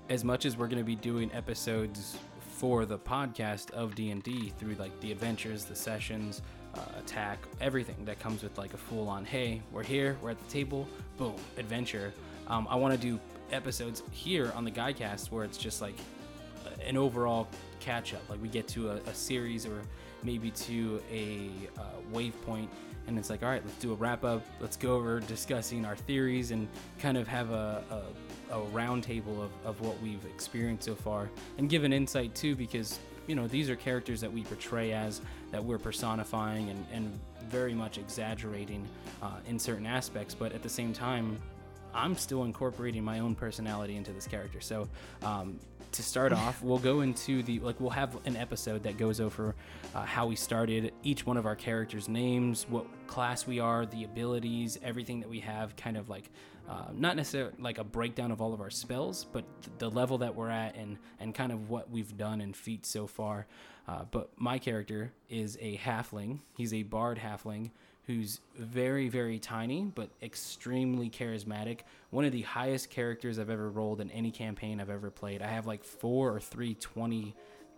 as 0.08 0.22
much 0.22 0.44
as 0.44 0.56
we're 0.56 0.68
going 0.68 0.78
to 0.78 0.84
be 0.84 0.94
doing 0.94 1.32
episodes 1.32 2.18
for 2.54 2.86
the 2.86 2.98
podcast 2.98 3.72
of 3.72 3.94
D&D 3.96 4.52
through 4.58 4.74
like 4.74 4.98
the 5.00 5.10
adventures, 5.10 5.64
the 5.64 5.74
sessions, 5.74 6.40
uh, 6.76 6.80
attack, 6.98 7.38
everything 7.60 7.96
that 8.04 8.20
comes 8.20 8.42
with 8.42 8.56
like 8.56 8.72
a 8.74 8.76
full 8.76 9.08
on 9.08 9.24
hey, 9.24 9.60
we're 9.72 9.82
here, 9.82 10.16
we're 10.22 10.30
at 10.30 10.38
the 10.38 10.50
table, 10.50 10.88
boom, 11.18 11.34
adventure. 11.58 12.12
Um, 12.46 12.68
I 12.70 12.76
want 12.76 12.94
to 12.94 13.00
do 13.00 13.18
episodes 13.50 14.02
here 14.12 14.52
on 14.54 14.64
the 14.64 14.70
Guycast 14.70 15.32
where 15.32 15.44
it's 15.44 15.58
just 15.58 15.82
like 15.82 15.96
an 16.86 16.96
overall 16.96 17.48
catch 17.80 18.14
up. 18.14 18.22
Like 18.28 18.40
we 18.40 18.48
get 18.48 18.68
to 18.68 18.90
a, 18.90 18.94
a 18.94 19.14
series 19.14 19.66
or 19.66 19.82
maybe 20.22 20.50
to 20.50 21.02
a 21.10 21.50
uh, 21.78 21.82
waypoint, 22.12 22.68
and 23.06 23.18
it's 23.18 23.30
like, 23.30 23.42
all 23.42 23.48
right, 23.48 23.62
let's 23.64 23.78
do 23.78 23.92
a 23.92 23.96
wrap 23.96 24.24
up. 24.24 24.42
Let's 24.60 24.76
go 24.76 24.94
over 24.94 25.20
discussing 25.20 25.84
our 25.84 25.96
theories 25.96 26.50
and 26.50 26.68
kind 26.98 27.16
of 27.16 27.28
have 27.28 27.50
a, 27.50 27.84
a, 28.50 28.54
a 28.54 28.62
round 28.66 29.02
table 29.02 29.42
of, 29.42 29.50
of 29.64 29.80
what 29.80 30.00
we've 30.00 30.24
experienced 30.24 30.84
so 30.84 30.94
far 30.94 31.30
and 31.58 31.68
give 31.68 31.84
an 31.84 31.92
insight 31.92 32.34
too, 32.34 32.56
because 32.56 32.98
you 33.26 33.34
know 33.34 33.46
these 33.46 33.70
are 33.70 33.76
characters 33.76 34.20
that 34.20 34.32
we 34.32 34.42
portray 34.42 34.92
as 34.92 35.20
that 35.50 35.62
we're 35.62 35.78
personifying 35.78 36.70
and, 36.70 36.86
and 36.92 37.20
very 37.48 37.74
much 37.74 37.98
exaggerating 37.98 38.86
uh, 39.22 39.36
in 39.46 39.58
certain 39.58 39.86
aspects, 39.86 40.34
but 40.34 40.52
at 40.52 40.62
the 40.62 40.68
same 40.68 40.92
time, 40.92 41.38
I'm 41.94 42.16
still 42.16 42.44
incorporating 42.44 43.04
my 43.04 43.20
own 43.20 43.34
personality 43.34 43.96
into 43.96 44.12
this 44.12 44.26
character. 44.26 44.60
So 44.60 44.88
um, 45.22 45.60
to 45.92 46.02
start 46.02 46.32
off, 46.42 46.62
we'll 46.62 46.78
go 46.78 47.00
into 47.00 47.42
the 47.42 47.60
like 47.60 47.80
we'll 47.80 47.90
have 47.90 48.16
an 48.26 48.36
episode 48.36 48.82
that 48.82 48.98
goes 48.98 49.20
over 49.20 49.54
uh, 49.94 50.02
how 50.04 50.26
we 50.26 50.36
started, 50.36 50.92
each 51.02 51.24
one 51.24 51.36
of 51.36 51.46
our 51.46 51.56
characters' 51.56 52.08
names, 52.08 52.66
what 52.68 52.86
class 53.06 53.46
we 53.46 53.60
are, 53.60 53.86
the 53.86 54.04
abilities, 54.04 54.78
everything 54.82 55.20
that 55.20 55.28
we 55.28 55.40
have, 55.40 55.76
kind 55.76 55.96
of 55.96 56.08
like 56.08 56.30
uh, 56.68 56.86
not 56.92 57.16
necessarily 57.16 57.52
like 57.58 57.78
a 57.78 57.84
breakdown 57.84 58.30
of 58.30 58.40
all 58.40 58.54
of 58.54 58.60
our 58.60 58.70
spells, 58.70 59.24
but 59.32 59.44
th- 59.62 59.72
the 59.78 59.90
level 59.90 60.18
that 60.18 60.34
we're 60.34 60.50
at 60.50 60.74
and 60.76 60.98
and 61.20 61.34
kind 61.34 61.52
of 61.52 61.70
what 61.70 61.90
we've 61.90 62.16
done 62.16 62.40
and 62.40 62.56
feats 62.56 62.88
so 62.88 63.06
far. 63.06 63.46
Uh, 63.86 64.04
but 64.10 64.30
my 64.36 64.58
character 64.58 65.12
is 65.28 65.58
a 65.60 65.76
halfling. 65.76 66.38
He's 66.56 66.72
a 66.72 66.82
bard 66.84 67.18
halfling 67.18 67.70
who's 68.06 68.40
very, 68.58 69.08
very 69.08 69.38
tiny 69.38 69.84
but 69.94 70.10
extremely 70.22 71.08
charismatic. 71.08 71.80
One 72.10 72.24
of 72.24 72.32
the 72.32 72.42
highest 72.42 72.90
characters 72.90 73.38
I've 73.38 73.50
ever 73.50 73.70
rolled 73.70 74.00
in 74.00 74.10
any 74.10 74.30
campaign 74.30 74.80
I've 74.80 74.90
ever 74.90 75.10
played. 75.10 75.40
I 75.42 75.46
have 75.48 75.66
like 75.66 75.82
four 75.84 76.34
or 76.34 76.40
three 76.40 76.74
20 76.74 77.34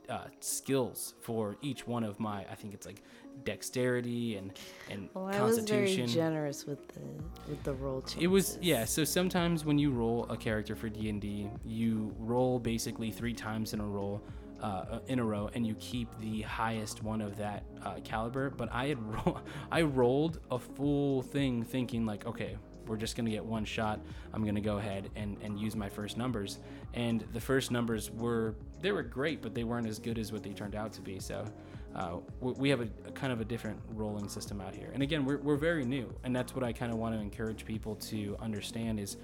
uh, 0.09 0.19
skills 0.41 1.15
for 1.21 1.57
each 1.63 1.87
one 1.87 2.05
of 2.05 2.21
my, 2.21 2.45
I 2.51 2.55
think 2.55 2.75
it's 2.75 2.87
like 2.87 3.03
dexterity 3.45 4.37
and 4.37 4.53
and 4.91 5.09
Well, 5.15 5.27
I 5.27 5.37
constitution. 5.39 6.03
was 6.05 6.13
very 6.15 6.25
generous 6.25 6.67
with 6.67 6.87
the 6.89 7.01
with 7.49 7.63
the 7.65 7.75
roll 7.75 8.01
changes. 8.03 8.23
It 8.23 8.27
was 8.29 8.59
yeah. 8.63 8.85
So 8.85 9.05
sometimes 9.05 9.65
when 9.65 9.79
you 9.79 9.91
roll 9.91 10.27
a 10.31 10.37
character 10.37 10.77
for 10.77 10.89
D 10.89 11.09
and 11.09 11.21
D, 11.21 11.49
you 11.65 12.15
roll 12.19 12.59
basically 12.59 13.11
three 13.11 13.35
times 13.35 13.73
in 13.75 13.81
a 13.81 13.85
roll, 13.87 14.23
uh, 14.61 15.01
in 15.09 15.19
a 15.19 15.25
row, 15.25 15.51
and 15.55 15.67
you 15.67 15.75
keep 15.77 16.09
the 16.21 16.43
highest 16.43 17.03
one 17.03 17.21
of 17.21 17.37
that 17.37 17.65
uh, 17.85 17.95
caliber. 18.05 18.51
But 18.51 18.73
I 18.73 18.87
had 18.87 19.03
ro- 19.03 19.41
I 19.71 19.83
rolled 19.83 20.41
a 20.51 20.59
full 20.59 21.23
thing 21.23 21.63
thinking 21.63 22.07
like, 22.07 22.27
okay, 22.27 22.57
we're 22.87 22.97
just 22.97 23.17
gonna 23.17 23.31
get 23.31 23.45
one 23.45 23.65
shot. 23.65 24.01
I'm 24.33 24.45
gonna 24.45 24.61
go 24.61 24.79
ahead 24.79 25.11
and 25.17 25.37
and 25.43 25.59
use 25.59 25.77
my 25.77 25.89
first 25.89 26.17
numbers. 26.17 26.59
And 26.95 27.25
the 27.33 27.41
first 27.41 27.71
numbers 27.71 28.11
were 28.11 28.55
they 28.81 28.93
were 28.93 29.03
great, 29.03 29.43
but 29.43 29.55
they 29.55 29.65
weren't 29.65 29.87
as 29.87 29.99
good 29.99 30.19
as 30.19 30.33
what 30.33 30.43
they 30.43 30.53
turned 30.53 30.75
out 30.75 30.93
to 30.95 31.01
be. 31.01 31.19
So. 31.19 31.47
Uh, 31.95 32.19
we 32.43 32.53
we 32.53 32.69
have 32.69 32.83
a, 32.83 32.89
a 33.07 33.13
kind 33.13 33.33
of 33.33 33.41
a 33.41 33.45
different 33.45 33.81
rolling 33.95 34.29
system 34.29 34.61
out 34.61 34.75
here, 34.75 34.91
and 34.93 35.03
again, 35.03 35.25
we're, 35.25 35.39
we're 35.39 35.57
very 35.57 35.83
new, 35.83 36.15
and 36.25 36.37
that's 36.37 36.55
what 36.55 36.63
I 36.63 36.71
kind 36.71 36.93
of 36.93 36.99
want 36.99 37.15
to 37.15 37.21
encourage 37.23 37.65
people 37.65 37.95
to 37.95 38.37
understand 38.39 39.01
is 39.01 39.17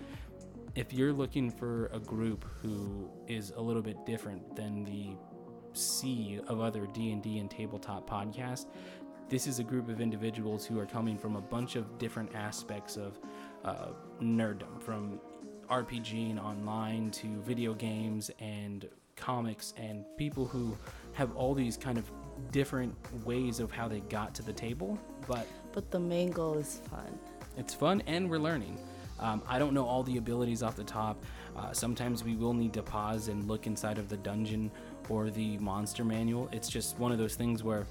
if 0.74 0.92
you're 0.92 1.12
looking 1.12 1.50
for 1.50 1.90
a 1.92 1.98
group 1.98 2.46
who 2.62 3.10
is 3.28 3.52
a 3.56 3.60
little 3.60 3.82
bit 3.82 4.04
different 4.06 4.56
than 4.56 4.84
the 4.84 5.16
sea 5.72 6.40
of 6.48 6.60
other 6.60 6.86
D&D 6.86 7.38
and 7.38 7.50
tabletop 7.50 8.08
podcasts, 8.08 8.66
this 9.28 9.46
is 9.46 9.58
a 9.58 9.64
group 9.64 9.88
of 9.88 10.00
individuals 10.00 10.66
who 10.66 10.78
are 10.78 10.86
coming 10.86 11.16
from 11.16 11.36
a 11.36 11.40
bunch 11.40 11.76
of 11.76 11.98
different 11.98 12.34
aspects 12.34 12.96
of 12.96 13.18
uh, 13.64 13.86
nerddom, 14.20 14.80
from 14.82 15.20
RPG 15.70 16.30
and 16.30 16.38
online 16.38 17.10
to 17.12 17.40
video 17.40 17.72
games 17.72 18.30
and 18.40 18.88
comics, 19.16 19.72
and 19.76 20.04
people 20.18 20.44
who 20.44 20.76
have 21.14 21.34
all 21.34 21.54
these 21.54 21.76
kind 21.76 21.96
of 21.96 22.10
different 22.50 22.94
ways 23.24 23.60
of 23.60 23.70
how 23.70 23.88
they 23.88 24.00
got 24.00 24.34
to 24.34 24.42
the 24.42 24.52
table, 24.52 24.98
but 25.26 25.46
But 25.72 25.90
the 25.90 26.00
main 26.00 26.30
goal 26.30 26.58
is 26.58 26.80
fun. 26.90 27.18
it's 27.56 27.72
fun 27.72 28.02
and 28.06 28.28
we're 28.28 28.38
learning. 28.38 28.78
Um, 29.20 29.42
I 29.48 29.58
don't 29.58 29.72
know 29.72 29.86
all 29.86 30.02
the 30.02 30.18
abilities 30.18 30.62
off 30.62 30.76
the 30.76 30.84
top. 30.84 31.22
Uh, 31.56 31.72
sometimes 31.72 32.24
we 32.24 32.34
will 32.34 32.54
need 32.54 32.72
to 32.72 32.82
pause 32.82 33.28
and 33.28 33.46
look 33.48 33.66
inside 33.66 33.98
of 33.98 34.08
the 34.08 34.16
dungeon 34.16 34.70
or 35.08 35.30
the 35.30 35.58
monster 35.58 36.04
manual. 36.04 36.48
It's 36.52 36.68
just 36.68 36.98
one 36.98 37.12
of 37.12 37.18
those 37.18 37.34
things 37.34 37.62
where 37.62 37.86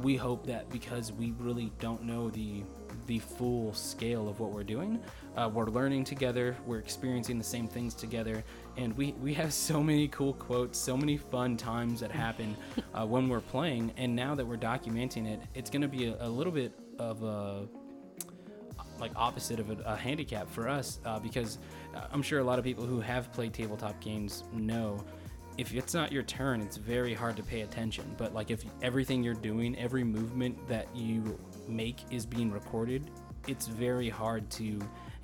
we 0.00 0.16
hope 0.16 0.46
that 0.46 0.68
because 0.70 1.12
we 1.12 1.32
really 1.38 1.70
don't 1.78 2.02
know 2.02 2.30
the 2.30 2.62
the 3.06 3.18
full 3.18 3.72
scale 3.74 4.28
of 4.28 4.38
what 4.38 4.52
we're 4.52 4.62
doing, 4.62 5.00
uh, 5.36 5.50
we're 5.52 5.66
learning 5.66 6.04
together. 6.04 6.56
We're 6.66 6.78
experiencing 6.78 7.36
the 7.36 7.44
same 7.44 7.66
things 7.66 7.94
together, 7.94 8.44
and 8.76 8.96
we 8.96 9.12
we 9.20 9.34
have 9.34 9.52
so 9.70 9.82
many 9.82 10.08
cool 10.08 10.34
quotes, 10.34 10.78
so 10.78 10.96
many 10.96 11.16
fun 11.16 11.56
times 11.56 12.00
that 12.00 12.10
happen 12.10 12.56
uh, 12.94 13.06
when 13.06 13.28
we're 13.28 13.40
playing. 13.40 13.92
And 13.96 14.14
now 14.14 14.34
that 14.34 14.46
we're 14.46 14.56
documenting 14.56 15.26
it, 15.26 15.40
it's 15.54 15.70
going 15.70 15.82
to 15.82 15.88
be 15.88 16.06
a, 16.06 16.16
a 16.20 16.28
little 16.28 16.52
bit 16.52 16.72
of 16.98 17.22
a 17.22 17.66
like 19.02 19.12
opposite 19.16 19.60
of 19.60 19.68
a, 19.68 19.82
a 19.84 19.96
handicap 19.96 20.48
for 20.48 20.68
us 20.68 21.00
uh, 21.04 21.18
because 21.18 21.58
uh, 21.94 22.06
I'm 22.10 22.22
sure 22.22 22.38
a 22.38 22.44
lot 22.44 22.58
of 22.58 22.64
people 22.64 22.86
who 22.86 23.00
have 23.00 23.30
played 23.32 23.52
tabletop 23.52 24.00
games 24.00 24.44
know 24.54 25.04
if 25.58 25.74
it's 25.74 25.92
not 25.92 26.10
your 26.10 26.22
turn, 26.22 26.62
it's 26.62 26.78
very 26.78 27.12
hard 27.12 27.36
to 27.36 27.42
pay 27.42 27.60
attention. 27.60 28.14
But 28.16 28.32
like 28.32 28.50
if 28.50 28.64
everything 28.80 29.22
you're 29.22 29.34
doing, 29.34 29.76
every 29.76 30.04
movement 30.04 30.56
that 30.68 30.86
you 30.94 31.38
make 31.68 31.98
is 32.10 32.24
being 32.24 32.50
recorded, 32.50 33.10
it's 33.46 33.66
very 33.66 34.08
hard 34.08 34.48
to 34.52 34.80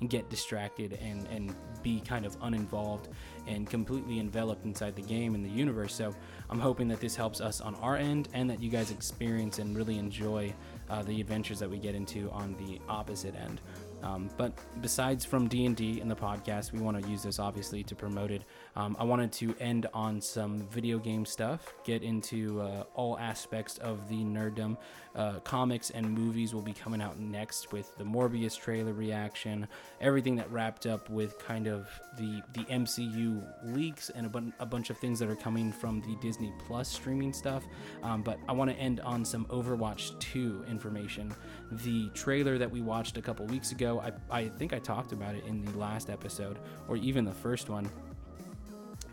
get 0.07 0.29
distracted 0.29 0.97
and 1.01 1.27
and 1.27 1.55
be 1.83 1.99
kind 2.01 2.25
of 2.25 2.35
uninvolved 2.41 3.09
and 3.47 3.69
completely 3.69 4.19
enveloped 4.19 4.65
inside 4.65 4.95
the 4.95 5.01
game 5.01 5.35
and 5.35 5.43
the 5.43 5.49
universe. 5.49 5.93
So 5.93 6.13
I'm 6.49 6.59
hoping 6.59 6.87
that 6.89 6.99
this 6.99 7.15
helps 7.15 7.41
us 7.41 7.61
on 7.61 7.75
our 7.75 7.95
end 7.97 8.29
and 8.33 8.49
that 8.49 8.61
you 8.61 8.69
guys 8.69 8.91
experience 8.91 9.59
and 9.59 9.75
really 9.75 9.97
enjoy 9.97 10.53
uh, 10.89 11.03
the 11.03 11.19
adventures 11.21 11.59
that 11.59 11.69
we 11.69 11.77
get 11.77 11.95
into 11.95 12.29
on 12.31 12.55
the 12.57 12.79
opposite 12.89 13.35
end. 13.35 13.61
Um, 14.03 14.29
but 14.37 14.53
besides 14.81 15.25
from 15.25 15.47
D&D 15.47 16.01
in 16.01 16.07
the 16.07 16.15
podcast, 16.15 16.71
we 16.71 16.79
want 16.79 17.01
to 17.01 17.09
use 17.09 17.23
this 17.23 17.39
obviously 17.39 17.83
to 17.83 17.95
promote 17.95 18.31
it. 18.31 18.43
Um, 18.75 18.95
I 18.99 19.03
wanted 19.03 19.31
to 19.33 19.55
end 19.59 19.87
on 19.93 20.21
some 20.21 20.67
video 20.69 20.99
game 20.99 21.25
stuff, 21.25 21.73
get 21.83 22.03
into 22.03 22.61
uh, 22.61 22.83
all 22.95 23.17
aspects 23.19 23.77
of 23.79 24.07
the 24.09 24.23
nerddom. 24.23 24.77
Uh, 25.15 25.39
comics 25.39 25.89
and 25.89 26.09
movies 26.09 26.53
will 26.53 26.61
be 26.61 26.71
coming 26.71 27.01
out 27.01 27.19
next 27.19 27.71
with 27.73 27.95
the 27.97 28.03
Morbius 28.03 28.57
trailer 28.57 28.93
reaction, 28.93 29.67
everything 29.99 30.35
that 30.35 30.49
wrapped 30.51 30.85
up 30.85 31.09
with 31.09 31.37
kind 31.39 31.67
of 31.67 31.89
the 32.17 32.41
the 32.53 32.63
MCU 32.65 33.43
leaks 33.63 34.09
and 34.11 34.33
a, 34.33 34.63
a 34.63 34.65
bunch 34.65 34.89
of 34.89 34.97
things 34.97 35.19
that 35.19 35.29
are 35.29 35.35
coming 35.35 35.71
from 35.71 36.01
the 36.01 36.15
Disney 36.21 36.53
Plus 36.59 36.87
streaming 36.87 37.33
stuff. 37.33 37.65
Um, 38.03 38.21
but 38.21 38.39
I 38.47 38.53
want 38.53 38.69
to 38.71 38.77
end 38.77 38.99
on 39.01 39.25
some 39.25 39.45
Overwatch 39.45 40.17
2 40.19 40.65
information. 40.69 41.33
The 41.71 42.09
trailer 42.09 42.57
that 42.57 42.69
we 42.69 42.81
watched 42.81 43.17
a 43.17 43.21
couple 43.21 43.45
weeks 43.45 43.71
ago, 43.71 43.99
I, 43.99 44.39
I 44.41 44.49
think 44.49 44.73
I 44.73 44.79
talked 44.79 45.11
about 45.11 45.35
it 45.35 45.45
in 45.45 45.63
the 45.63 45.77
last 45.77 46.09
episode 46.09 46.57
or 46.87 46.97
even 46.97 47.25
the 47.25 47.33
first 47.33 47.69
one. 47.69 47.89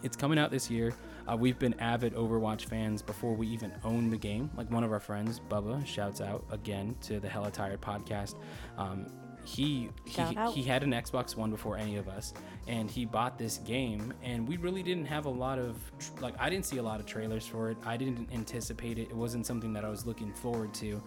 It's 0.03 0.17
coming 0.17 0.39
out 0.39 0.51
this 0.51 0.71
year. 0.71 0.95
Uh, 1.29 1.37
we've 1.37 1.59
been 1.59 1.75
avid 1.81 2.15
Overwatch 2.15 2.67
fans 2.67 3.03
before 3.03 3.35
we 3.35 3.49
even 3.49 3.73
owned 3.85 4.13
the 4.13 4.17
game. 4.17 4.51
Like 4.57 4.71
one 4.71 4.85
of 4.85 4.93
our 4.93 5.01
friends, 5.01 5.41
Bubba, 5.51 5.85
shouts 5.85 6.21
out 6.21 6.45
again 6.51 6.97
to 7.03 7.19
the 7.19 7.29
Hella 7.29 7.51
Tired 7.51 7.81
podcast. 7.81 8.37
Um, 8.79 9.07
he 9.47 9.91
he, 10.05 10.23
he 10.53 10.63
had 10.63 10.83
an 10.83 10.91
Xbox 10.91 11.37
One 11.37 11.51
before 11.51 11.77
any 11.77 11.97
of 11.97 12.09
us, 12.09 12.35
and 12.67 12.91
he 12.91 13.05
bought 13.05 13.39
this 13.39 13.59
game. 13.59 14.13
And 14.23 14.47
we 14.47 14.57
really 14.57 14.83
didn't 14.83 15.07
have 15.07 15.27
a 15.27 15.31
lot 15.31 15.59
of 15.59 15.77
like 16.21 16.35
I 16.39 16.51
didn't 16.51 16.67
see 16.67 16.79
a 16.79 16.83
lot 16.83 16.99
of 16.99 17.07
trailers 17.07 17.47
for 17.47 17.71
it. 17.71 17.77
I 17.85 17.97
didn't 17.97 18.29
anticipate 18.33 18.99
it. 18.99 19.03
It 19.03 19.17
wasn't 19.17 19.47
something 19.47 19.73
that 19.73 19.85
I 19.85 19.89
was 19.89 20.05
looking 20.05 20.33
forward 20.33 20.75
to. 20.75 21.01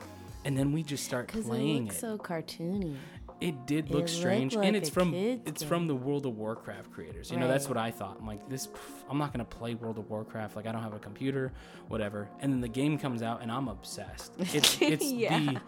And 0.45 0.57
then 0.57 0.71
we 0.71 0.83
just 0.83 1.03
start 1.03 1.33
it 1.35 1.43
playing 1.45 1.85
looks 1.85 1.97
it. 1.97 1.99
so 1.99 2.17
cartoony. 2.17 2.95
It 3.41 3.65
did 3.65 3.85
look 3.89 3.99
looked 3.99 4.09
strange, 4.09 4.53
like 4.55 4.67
and 4.67 4.75
it's 4.75 4.89
from 4.89 5.13
it's 5.13 5.61
game. 5.61 5.69
from 5.69 5.87
the 5.87 5.95
World 5.95 6.25
of 6.25 6.35
Warcraft 6.37 6.91
creators. 6.91 7.31
You 7.31 7.37
know, 7.37 7.47
that's 7.47 7.69
what 7.69 7.77
I 7.77 7.89
thought. 7.89 8.17
I'm 8.19 8.27
like, 8.27 8.49
this, 8.49 8.67
I'm 9.09 9.17
not 9.17 9.31
gonna 9.31 9.45
play 9.45 9.75
World 9.75 9.97
of 9.97 10.09
Warcraft. 10.09 10.57
Like, 10.57 10.65
I 10.65 10.73
don't 10.73 10.83
have 10.83 10.93
a 10.93 10.99
computer, 10.99 11.53
whatever. 11.87 12.27
And 12.41 12.51
then 12.51 12.59
the 12.59 12.67
game 12.67 12.97
comes 12.97 13.21
out, 13.21 13.41
and 13.41 13.49
I'm 13.51 13.67
obsessed. 13.69 14.33
It's 14.39 14.81
it's 14.81 15.05
Yeah. 15.05 15.39
the 15.39 15.61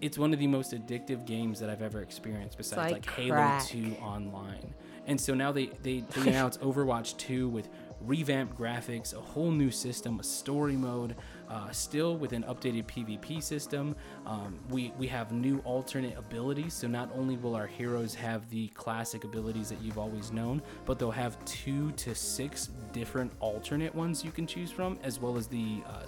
it's 0.00 0.16
one 0.16 0.32
of 0.32 0.38
the 0.38 0.46
most 0.46 0.72
addictive 0.72 1.26
games 1.26 1.58
that 1.60 1.68
I've 1.68 1.82
ever 1.82 2.00
experienced, 2.00 2.56
besides 2.56 2.92
like 2.92 3.06
like, 3.06 3.10
Halo 3.16 3.58
2 3.66 3.96
online. 4.00 4.72
And 5.06 5.20
so 5.20 5.34
now 5.34 5.52
they 5.52 5.66
they, 5.82 6.04
they 6.14 6.20
announced 6.30 6.60
Overwatch 6.62 7.16
2 7.18 7.48
with 7.48 7.68
revamped 8.00 8.56
graphics, 8.56 9.14
a 9.14 9.20
whole 9.20 9.50
new 9.50 9.70
system, 9.70 10.20
a 10.20 10.22
story 10.22 10.76
mode, 10.76 11.16
uh, 11.48 11.70
still 11.70 12.16
with 12.16 12.32
an 12.32 12.44
updated 12.44 12.86
PvP 12.86 13.42
system. 13.42 13.96
Um, 14.26 14.58
we 14.70 14.92
we 14.98 15.06
have 15.08 15.32
new 15.32 15.58
alternate 15.64 16.16
abilities, 16.16 16.74
so 16.74 16.86
not 16.86 17.10
only 17.14 17.36
will 17.36 17.54
our 17.54 17.66
heroes 17.66 18.14
have 18.14 18.48
the 18.50 18.68
classic 18.68 19.24
abilities 19.24 19.68
that 19.70 19.80
you've 19.80 19.98
always 19.98 20.32
known, 20.32 20.62
but 20.84 20.98
they'll 20.98 21.10
have 21.10 21.42
two 21.44 21.92
to 21.92 22.14
six 22.14 22.70
different 22.92 23.32
alternate 23.40 23.94
ones 23.94 24.24
you 24.24 24.30
can 24.30 24.46
choose 24.46 24.70
from, 24.70 24.98
as 25.02 25.20
well 25.20 25.36
as 25.36 25.46
the 25.46 25.82
uh, 25.86 26.06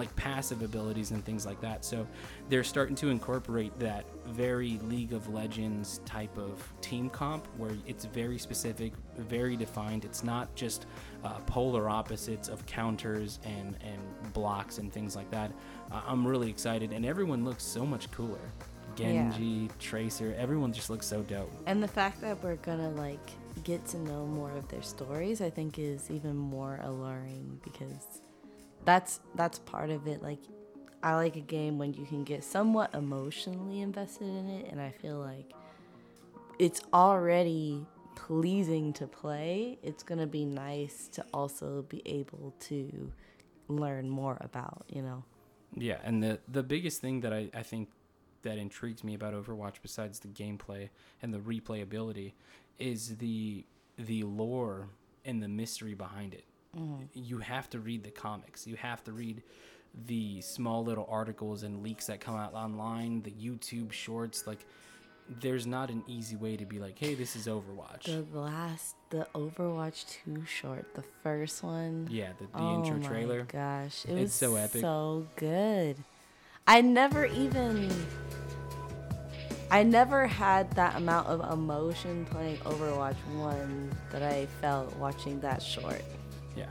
like 0.00 0.14
passive 0.16 0.62
abilities 0.62 1.12
and 1.12 1.24
things 1.24 1.46
like 1.46 1.60
that. 1.60 1.84
So 1.84 2.06
they're 2.48 2.64
starting 2.64 2.96
to 2.96 3.10
incorporate 3.10 3.78
that 3.78 4.04
very 4.26 4.80
League 4.84 5.12
of 5.12 5.32
Legends 5.32 6.00
type 6.04 6.36
of 6.38 6.66
team 6.80 7.10
comp 7.10 7.46
where 7.58 7.72
it's 7.86 8.06
very 8.06 8.38
specific, 8.38 8.92
very 9.18 9.56
defined. 9.56 10.04
It's 10.04 10.24
not 10.24 10.52
just 10.54 10.86
uh, 11.22 11.38
polar 11.46 11.88
opposites 11.88 12.48
of 12.48 12.64
counters 12.66 13.38
and, 13.44 13.76
and 13.84 14.32
blocks 14.32 14.78
and 14.78 14.92
things 14.92 15.14
like 15.14 15.30
that. 15.30 15.52
Uh, 15.92 16.00
I'm 16.06 16.26
really 16.26 16.48
excited, 16.48 16.92
and 16.92 17.04
everyone 17.04 17.44
looks 17.44 17.62
so 17.62 17.84
much 17.84 18.10
cooler. 18.10 18.40
Genji, 18.96 19.68
Tracer, 19.78 20.34
everyone 20.36 20.72
just 20.72 20.90
looks 20.90 21.06
so 21.06 21.22
dope. 21.22 21.52
And 21.66 21.82
the 21.82 21.88
fact 21.88 22.20
that 22.22 22.42
we're 22.42 22.56
gonna 22.56 22.90
like 22.90 23.30
get 23.64 23.86
to 23.88 23.98
know 23.98 24.26
more 24.26 24.50
of 24.52 24.66
their 24.68 24.82
stories, 24.82 25.40
I 25.40 25.50
think, 25.50 25.78
is 25.78 26.10
even 26.10 26.36
more 26.36 26.80
alluring 26.82 27.60
because 27.62 28.22
that's 28.84 29.20
that's 29.34 29.58
part 29.60 29.90
of 29.90 30.06
it. 30.06 30.22
Like, 30.22 30.40
I 31.02 31.14
like 31.14 31.36
a 31.36 31.40
game 31.40 31.78
when 31.78 31.94
you 31.94 32.04
can 32.04 32.24
get 32.24 32.44
somewhat 32.44 32.94
emotionally 32.94 33.80
invested 33.80 34.28
in 34.28 34.48
it, 34.48 34.70
and 34.70 34.80
I 34.80 34.90
feel 34.90 35.18
like 35.18 35.52
it's 36.58 36.80
already 36.92 37.86
pleasing 38.14 38.92
to 38.94 39.06
play. 39.06 39.78
It's 39.82 40.02
gonna 40.02 40.26
be 40.26 40.44
nice 40.44 41.08
to 41.08 41.24
also 41.32 41.82
be 41.88 42.02
able 42.06 42.54
to 42.60 43.12
learn 43.68 44.08
more 44.08 44.36
about. 44.40 44.84
You 44.88 45.02
know. 45.02 45.24
Yeah, 45.76 45.98
and 46.02 46.22
the 46.22 46.40
the 46.48 46.62
biggest 46.62 47.00
thing 47.00 47.20
that 47.20 47.32
I, 47.32 47.50
I 47.54 47.62
think 47.62 47.88
that 48.42 48.58
intrigues 48.58 49.04
me 49.04 49.14
about 49.14 49.34
Overwatch 49.34 49.76
besides 49.82 50.20
the 50.20 50.28
gameplay 50.28 50.88
and 51.22 51.32
the 51.32 51.38
replayability 51.38 52.32
is 52.78 53.16
the 53.18 53.64
the 53.98 54.22
lore 54.22 54.88
and 55.24 55.42
the 55.42 55.48
mystery 55.48 55.94
behind 55.94 56.34
it. 56.34 56.44
Mm-hmm. 56.76 57.04
You 57.14 57.38
have 57.38 57.68
to 57.70 57.80
read 57.80 58.04
the 58.04 58.10
comics. 58.10 58.66
You 58.66 58.76
have 58.76 59.02
to 59.04 59.12
read 59.12 59.42
the 60.06 60.40
small 60.40 60.84
little 60.84 61.06
articles 61.10 61.62
and 61.64 61.82
leaks 61.82 62.06
that 62.06 62.20
come 62.20 62.36
out 62.36 62.54
online, 62.54 63.22
the 63.22 63.32
YouTube 63.32 63.90
shorts 63.92 64.46
like 64.46 64.64
there's 65.40 65.66
not 65.66 65.90
an 65.90 66.02
easy 66.08 66.34
way 66.36 66.56
to 66.56 66.64
be 66.64 66.78
like, 66.78 66.98
"Hey, 66.98 67.14
this 67.14 67.34
is 67.36 67.46
Overwatch." 67.46 68.04
The 68.04 68.38
last, 68.38 68.94
the 69.10 69.26
Overwatch 69.34 70.04
2 70.24 70.44
short, 70.44 70.92
the 70.94 71.02
first 71.22 71.62
one. 71.62 72.06
yeah, 72.10 72.30
the, 72.38 72.44
the 72.46 72.50
oh 72.62 72.76
intro 72.84 72.98
my 72.98 73.06
trailer. 73.08 73.42
gosh, 73.42 74.04
it 74.06 74.12
It's 74.12 74.20
was 74.20 74.32
so 74.32 74.54
epic. 74.56 74.80
so 74.80 75.26
good. 75.36 75.96
I 76.66 76.80
never 76.82 77.26
even 77.26 77.90
I 79.72 79.82
never 79.84 80.26
had 80.26 80.70
that 80.72 80.96
amount 80.96 81.28
of 81.28 81.52
emotion 81.52 82.24
playing 82.26 82.56
Overwatch 82.58 83.14
1 83.36 83.90
that 84.10 84.22
I 84.22 84.46
felt 84.60 84.94
watching 84.96 85.38
that 85.40 85.62
short. 85.62 86.02
Yeah. 86.60 86.66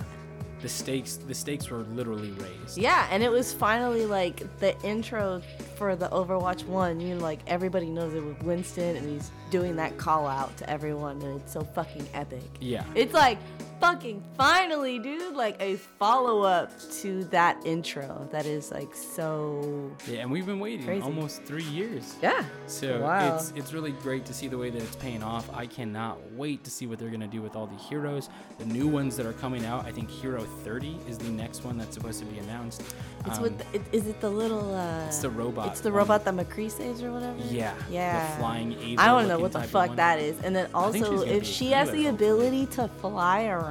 The 0.62 0.70
stakes 0.70 1.16
the 1.16 1.34
stakes 1.34 1.70
were 1.70 1.84
literally 1.94 2.32
raised. 2.32 2.78
Yeah, 2.78 3.08
and 3.12 3.24
it 3.24 3.32
was 3.32 3.54
finally 3.54 4.06
like 4.06 4.44
the 4.60 4.78
intro 4.82 5.42
for 5.78 5.96
the 5.96 6.10
Overwatch 6.10 6.66
1. 6.66 7.00
You 7.00 7.16
know, 7.16 7.22
like 7.22 7.40
everybody 7.48 7.90
knows 7.90 8.14
it 8.14 8.24
was 8.24 8.36
Winston 8.44 8.98
and 8.98 9.10
he's 9.10 9.32
doing 9.52 9.78
that 9.78 9.98
call 9.98 10.28
out 10.28 10.56
to 10.58 10.70
everyone 10.70 11.22
and 11.22 11.40
it's 11.40 11.54
so 11.54 11.62
fucking 11.62 12.08
epic. 12.14 12.44
Yeah. 12.60 12.84
It's 12.94 13.14
like 13.14 13.38
fucking 13.80 14.22
finally, 14.38 15.00
dude, 15.00 15.36
like 15.36 15.56
a 15.62 15.76
follow 15.78 16.42
up 16.44 16.72
to 17.02 17.24
that 17.26 17.58
intro 17.66 18.28
that 18.32 18.46
is 18.46 18.72
like 18.72 18.94
so 18.94 19.92
Yeah, 20.08 20.20
and 20.20 20.32
we've 20.32 20.46
been 20.46 20.60
waiting 20.60 20.86
Crazy. 20.86 21.02
almost 21.02 21.44
3 21.44 21.64
years. 21.64 22.16
Yeah. 22.22 22.44
So 22.68 23.02
Wow. 23.02 23.36
it's 23.36 23.52
it's 23.56 23.74
really 23.74 23.92
great 23.92 24.26
to 24.26 24.34
see 24.34 24.48
the 24.48 24.58
way 24.58 24.70
that 24.70 24.82
it's 24.82 24.96
paying 24.98 25.24
off. 25.24 25.50
I 25.56 25.66
cannot 25.66 26.18
wait 26.34 26.64
to 26.66 26.72
see 26.72 26.88
what 26.88 27.00
they're 27.00 27.10
gonna 27.10 27.28
do 27.28 27.42
with 27.42 27.56
all 27.56 27.68
the 27.68 27.76
heroes, 27.76 28.30
the 28.58 28.66
new 28.66 28.88
ones 28.88 29.16
that 29.18 29.26
are 29.26 29.34
coming 29.34 29.66
out. 29.66 29.86
I 29.86 29.92
think 29.92 30.10
Hero 30.10 30.42
30 30.64 31.00
is 31.08 31.18
the 31.18 31.30
next 31.30 31.64
one 31.64 31.78
that's 31.78 31.94
supposed 31.94 32.20
to 32.20 32.26
be 32.26 32.40
announced. 32.40 32.82
It's 33.26 33.38
Um, 33.38 33.44
with 33.44 33.58
the, 33.60 33.66
it, 33.78 33.82
is 33.92 34.08
it 34.08 34.20
the 34.20 34.30
little 34.30 34.74
uh 34.76 35.06
it's 35.08 35.20
the 35.20 35.30
robot. 35.30 35.68
It's 35.68 35.82
the 35.82 35.90
one. 35.90 36.00
robot 36.00 36.26
that 36.26 36.34
McCree 36.36 36.72
saves 36.72 37.02
or 37.04 37.12
whatever? 37.14 37.38
Yeah. 37.50 37.74
Yeah. 37.90 38.32
The 38.36 38.38
flying 38.40 38.96
I 39.00 39.08
don't 39.08 39.28
know 39.28 39.40
what 39.40 39.54
the 39.54 39.64
fuck 39.64 39.96
that 39.96 40.20
is. 40.20 40.36
And 40.44 40.56
then 40.56 40.68
I 40.76 40.92
think 40.92 41.06
she's 41.06 41.14
also 41.22 41.26
if 41.28 41.46
she 41.46 41.72
has 41.72 41.90
the 41.92 42.08
ability 42.08 42.66
to 42.78 42.88
fly 43.00 43.46
around, 43.46 43.69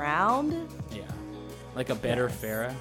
Yeah. 0.92 1.02
Like 1.74 1.90
a 1.90 1.94
better 1.94 2.28
Yes. 2.28 2.40
Pharah. 2.42 2.74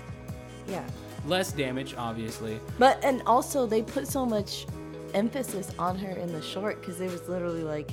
yeah. 0.67 0.87
Less 1.25 1.51
damage, 1.51 1.93
obviously. 1.97 2.59
But 2.79 3.03
and 3.03 3.21
also 3.25 3.65
they 3.65 3.81
put 3.81 4.07
so 4.07 4.25
much 4.25 4.65
emphasis 5.13 5.71
on 5.79 5.97
her 5.97 6.11
in 6.11 6.31
the 6.31 6.41
short 6.41 6.79
because 6.79 7.01
it 7.01 7.11
was 7.11 7.27
literally 7.27 7.63
like 7.63 7.91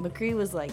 McCree 0.00 0.34
was 0.34 0.54
like, 0.54 0.70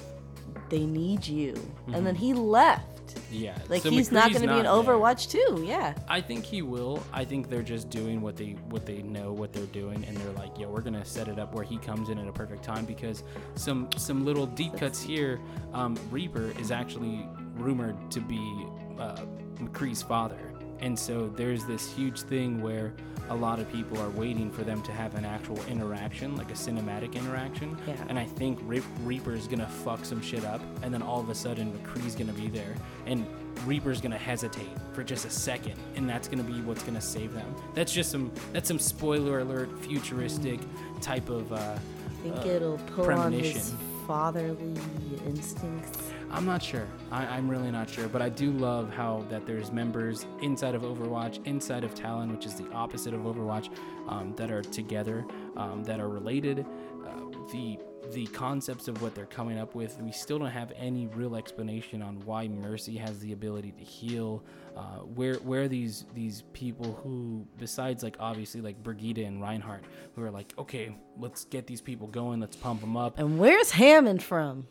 "They 0.69 0.85
need 0.85 1.25
you," 1.25 1.53
and 1.87 2.05
then 2.05 2.15
mm-hmm. 2.15 2.23
he 2.23 2.33
left. 2.33 2.94
Yeah. 3.31 3.57
Like 3.69 3.81
so 3.81 3.89
he's 3.89 4.11
not 4.11 4.31
going 4.31 4.41
to 4.41 4.47
be 4.47 4.57
in 4.59 4.63
not 4.63 4.85
there. 4.85 4.95
Overwatch 4.95 5.29
too. 5.29 5.63
Yeah. 5.65 5.93
I 6.07 6.21
think 6.21 6.45
he 6.45 6.61
will. 6.61 7.03
I 7.13 7.25
think 7.25 7.49
they're 7.49 7.63
just 7.63 7.89
doing 7.89 8.21
what 8.21 8.35
they 8.37 8.51
what 8.69 8.85
they 8.85 9.01
know 9.01 9.31
what 9.33 9.53
they're 9.53 9.65
doing, 9.67 10.03
and 10.05 10.15
they're 10.17 10.33
like, 10.33 10.57
"Yo, 10.57 10.69
we're 10.69 10.81
gonna 10.81 11.05
set 11.05 11.27
it 11.27 11.39
up 11.39 11.53
where 11.53 11.63
he 11.63 11.77
comes 11.77 12.09
in 12.09 12.17
at 12.17 12.27
a 12.27 12.31
perfect 12.31 12.63
time." 12.63 12.85
Because 12.85 13.23
some 13.55 13.89
some 13.97 14.25
little 14.25 14.45
deep 14.45 14.77
cuts 14.77 15.01
here. 15.01 15.39
Um, 15.73 15.95
Reaper 16.09 16.53
is 16.59 16.71
actually 16.71 17.27
rumored 17.55 18.11
to 18.11 18.21
be 18.21 18.65
uh, 18.99 19.21
McCree's 19.55 20.01
father, 20.01 20.53
and 20.79 20.97
so 20.97 21.27
there's 21.35 21.65
this 21.65 21.91
huge 21.93 22.21
thing 22.21 22.61
where 22.61 22.93
a 23.29 23.35
lot 23.35 23.59
of 23.59 23.71
people 23.71 23.99
are 23.99 24.09
waiting 24.09 24.51
for 24.51 24.63
them 24.63 24.81
to 24.83 24.91
have 24.91 25.15
an 25.15 25.25
actual 25.25 25.59
interaction, 25.65 26.35
like 26.35 26.49
a 26.51 26.53
cinematic 26.53 27.15
interaction. 27.15 27.77
Yeah. 27.87 27.95
And 28.07 28.19
I 28.19 28.25
think 28.25 28.59
Re- 28.63 28.81
Reaper's 29.03 29.47
gonna 29.47 29.67
fuck 29.67 30.05
some 30.05 30.21
shit 30.21 30.45
up, 30.45 30.61
and 30.83 30.93
then 30.93 31.01
all 31.01 31.19
of 31.19 31.29
a 31.29 31.35
sudden 31.35 31.73
McCree's 31.73 32.15
gonna 32.15 32.33
be 32.33 32.47
there, 32.47 32.75
and 33.05 33.25
Reaper's 33.65 34.01
gonna 34.01 34.17
hesitate 34.17 34.69
for 34.93 35.03
just 35.03 35.25
a 35.25 35.29
second, 35.29 35.75
and 35.95 36.07
that's 36.07 36.27
gonna 36.27 36.43
be 36.43 36.61
what's 36.61 36.83
gonna 36.83 37.01
save 37.01 37.33
them. 37.33 37.55
That's 37.73 37.91
just 37.91 38.11
some 38.11 38.31
that's 38.53 38.67
some 38.67 38.79
spoiler 38.79 39.39
alert, 39.39 39.69
futuristic 39.79 40.59
type 41.01 41.29
of. 41.29 41.51
Uh, 41.51 41.55
I 41.57 42.23
think 42.23 42.37
uh, 42.37 42.49
it'll 42.49 42.77
pull 42.95 43.11
on 43.11 43.31
his 43.31 43.73
fatherly 44.05 44.75
instincts. 45.25 46.11
I'm 46.31 46.45
not 46.45 46.61
sure. 46.61 46.87
I, 47.11 47.25
I'm 47.25 47.49
really 47.49 47.71
not 47.71 47.89
sure, 47.89 48.07
but 48.07 48.21
I 48.21 48.29
do 48.29 48.51
love 48.51 48.91
how 48.93 49.25
that 49.29 49.45
there's 49.45 49.71
members 49.71 50.25
inside 50.41 50.75
of 50.75 50.81
Overwatch, 50.81 51.45
inside 51.45 51.83
of 51.83 51.95
Talon, 51.95 52.31
which 52.31 52.45
is 52.45 52.55
the 52.55 52.69
opposite 52.71 53.13
of 53.13 53.21
Overwatch, 53.21 53.69
um, 54.07 54.33
that 54.35 54.51
are 54.51 54.61
together, 54.61 55.25
um, 55.55 55.83
that 55.85 55.99
are 55.99 56.09
related. 56.09 56.65
Uh, 57.05 57.11
the 57.51 57.79
the 58.11 58.27
concepts 58.27 58.87
of 58.87 59.01
what 59.01 59.15
they're 59.15 59.25
coming 59.25 59.57
up 59.57 59.73
with, 59.73 59.99
we 59.99 60.11
still 60.11 60.37
don't 60.37 60.51
have 60.51 60.71
any 60.75 61.07
real 61.07 61.35
explanation 61.35 62.03
on 62.03 62.19
why 62.23 62.47
Mercy 62.47 62.95
has 62.97 63.17
the 63.19 63.31
ability 63.31 63.71
to 63.71 63.83
heal. 63.83 64.43
Uh, 64.75 64.99
where 64.99 65.35
where 65.35 65.67
these 65.67 66.05
these 66.13 66.43
people 66.53 66.99
who, 67.01 67.47
besides 67.57 68.03
like 68.03 68.17
obviously 68.19 68.61
like 68.61 68.81
Brigida 68.83 69.25
and 69.25 69.41
Reinhardt, 69.41 69.83
who 70.15 70.21
are 70.21 70.31
like, 70.31 70.53
okay, 70.57 70.95
let's 71.17 71.45
get 71.45 71.65
these 71.65 71.81
people 71.81 72.07
going, 72.07 72.41
let's 72.41 72.55
pump 72.57 72.81
them 72.81 72.97
up. 72.97 73.17
And 73.17 73.39
where's 73.39 73.71
Hammond 73.71 74.21
from? 74.21 74.67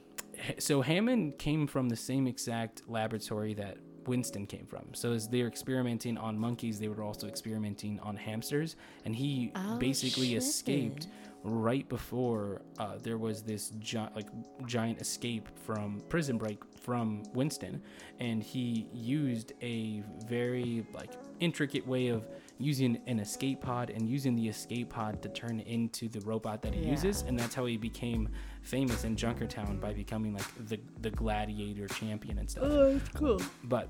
So 0.59 0.81
Hammond 0.83 1.39
came 1.39 1.67
from 1.67 1.89
the 1.89 1.97
same 1.97 2.27
exact 2.27 2.83
laboratory 2.89 3.55
that 3.55 3.79
Winston 4.07 4.47
came 4.47 4.67
from. 4.67 4.93
So 4.93 5.13
as 5.13 5.29
they're 5.29 5.47
experimenting 5.47 6.19
on 6.19 6.39
monkeys, 6.39 6.79
they 6.79 6.89
were 6.89 7.03
also 7.03 7.27
experimenting 7.27 7.99
on 8.01 8.17
hamsters, 8.17 8.77
and 9.05 9.15
he 9.17 9.53
Oh, 9.57 9.79
basically 9.79 10.29
shit. 10.29 10.39
escaped 10.39 11.07
right 11.43 11.87
before 11.89 12.63
uh, 12.79 12.97
there 13.03 13.19
was 13.19 13.43
this 13.43 13.71
gi- 13.79 13.99
like 14.15 14.27
giant 14.67 15.01
escape 15.01 15.49
from 15.65 16.03
prison 16.09 16.39
break 16.39 16.59
from 16.85 17.23
Winston, 17.33 17.83
and 18.21 18.43
he 18.43 18.87
used 18.93 19.53
a 19.63 20.03
very 20.27 20.87
like 20.93 21.11
intricate 21.41 21.87
way 21.87 22.09
of 22.09 22.29
using 22.59 23.01
an 23.07 23.19
escape 23.19 23.61
pod 23.63 23.91
and 23.91 24.09
using 24.09 24.37
the 24.37 24.47
escape 24.49 24.91
pod 24.91 25.21
to 25.23 25.29
turn 25.31 25.59
into 25.61 26.09
the 26.09 26.21
robot 26.21 26.61
that 26.63 26.73
he 26.75 26.83
Yeah. 26.83 26.91
uses 26.93 27.23
and 27.23 27.37
that's 27.39 27.55
how 27.55 27.65
he 27.67 27.77
became 27.77 28.29
famous 28.63 29.03
in 29.05 29.17
Junkertown 29.17 29.81
by 29.81 29.93
becoming 29.93 30.35
like 30.35 30.69
the 30.69 30.79
the 31.01 31.11
gladiator 31.11 31.89
champion 31.89 32.39
and 32.39 32.49
stuff. 32.49 32.65
Oh, 32.67 32.93
that's 32.93 33.09
cool. 33.09 33.41
But 33.65 33.89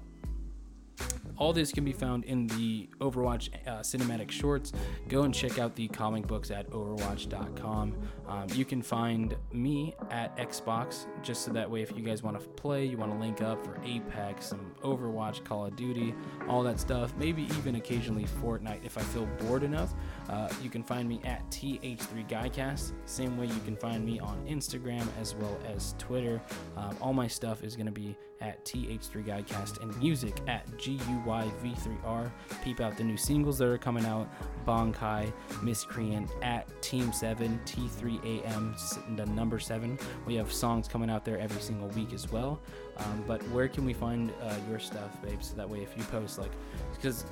all 1.37 1.53
this 1.53 1.73
can 1.73 1.85
be 1.85 1.93
found 1.93 2.25
in 2.25 2.47
the 2.49 2.89
Overwatch 3.01 3.51
uh, 3.67 3.81
cinematic 3.81 4.31
shorts. 4.31 4.73
Go 5.09 5.23
and 5.23 5.35
check 5.35 5.59
out 5.59 5.75
the 5.75 5.89
comic 5.89 6.27
books 6.27 6.51
at 6.51 6.71
overwatch.com. 6.71 7.97
Um, 8.29 8.47
you 8.55 8.65
can 8.65 8.83
find 8.83 9.37
me 9.53 9.95
at 10.11 10.37
Xbox, 10.37 11.07
just 11.23 11.45
so 11.45 11.53
that 11.53 11.71
way, 11.71 11.83
if 11.83 11.97
you 11.97 12.03
guys 12.03 12.23
want 12.23 12.41
to 12.41 12.49
play, 12.51 12.85
you 12.85 12.97
want 12.97 13.13
to 13.13 13.19
link 13.19 13.43
up 13.43 13.65
for 13.65 13.79
Apex, 13.85 14.47
some 14.47 14.75
Overwatch, 14.83 15.45
Call 15.45 15.67
of 15.67 15.77
Duty, 15.77 16.15
all 16.49 16.63
that 16.63 16.79
stuff. 16.81 17.15
Maybe 17.17 17.43
even 17.59 17.77
occasionally 17.77 18.27
Fortnite 18.43 18.85
if 18.85 18.97
I 18.97 19.03
feel 19.03 19.27
bored 19.41 19.63
enough. 19.63 19.95
Uh, 20.29 20.49
you 20.63 20.71
can 20.71 20.83
find 20.83 21.09
me 21.09 21.21
at 21.25 21.49
TH3GuyCast. 21.51 22.93
Same 23.05 23.37
way 23.37 23.47
you 23.47 23.61
can 23.65 23.77
find 23.77 24.05
me 24.05 24.19
on 24.21 24.45
Instagram 24.49 25.07
as 25.21 25.35
well 25.35 25.57
as 25.67 25.95
Twitter. 25.99 26.41
Um, 26.77 26.97
all 27.01 27.13
my 27.13 27.27
stuff 27.29 27.63
is 27.63 27.77
going 27.77 27.87
to 27.87 27.93
be 27.93 28.17
at 28.41 28.65
TH3GuyCast 28.65 29.83
and 29.83 29.97
music 29.99 30.41
at 30.47 30.67
GUYV3R. 30.79 32.31
Peep 32.63 32.81
out 32.81 32.97
the 32.97 33.05
new 33.05 33.17
singles 33.17 33.59
that 33.59 33.69
are 33.69 33.79
coming 33.79 34.05
out 34.05 34.29
Bonkai, 34.67 35.33
Miscreant, 35.63 36.31
at 36.43 36.67
Team 36.83 37.13
7, 37.13 37.61
T3AM, 37.65 38.75
s- 38.75 38.99
the 39.17 39.27
number 39.27 39.59
7. 39.59 39.99
We 40.27 40.35
have 40.37 40.53
songs 40.53 40.89
coming 40.89 41.11
out 41.11 41.25
there 41.25 41.39
every 41.39 41.61
single 41.61 41.89
week 41.89 42.13
as 42.13 42.31
well. 42.31 42.61
Um, 42.97 43.25
but 43.27 43.43
where 43.51 43.69
can 43.69 43.85
we 43.85 43.93
find 43.93 44.33
uh, 44.43 44.55
your 44.71 44.79
stuff, 44.79 45.21
babe? 45.23 45.43
So 45.43 45.55
that 45.57 45.69
way, 45.69 45.83
if 45.83 45.97
you 45.97 46.03
post, 46.05 46.39
like, 46.39 46.53
because 46.95 47.25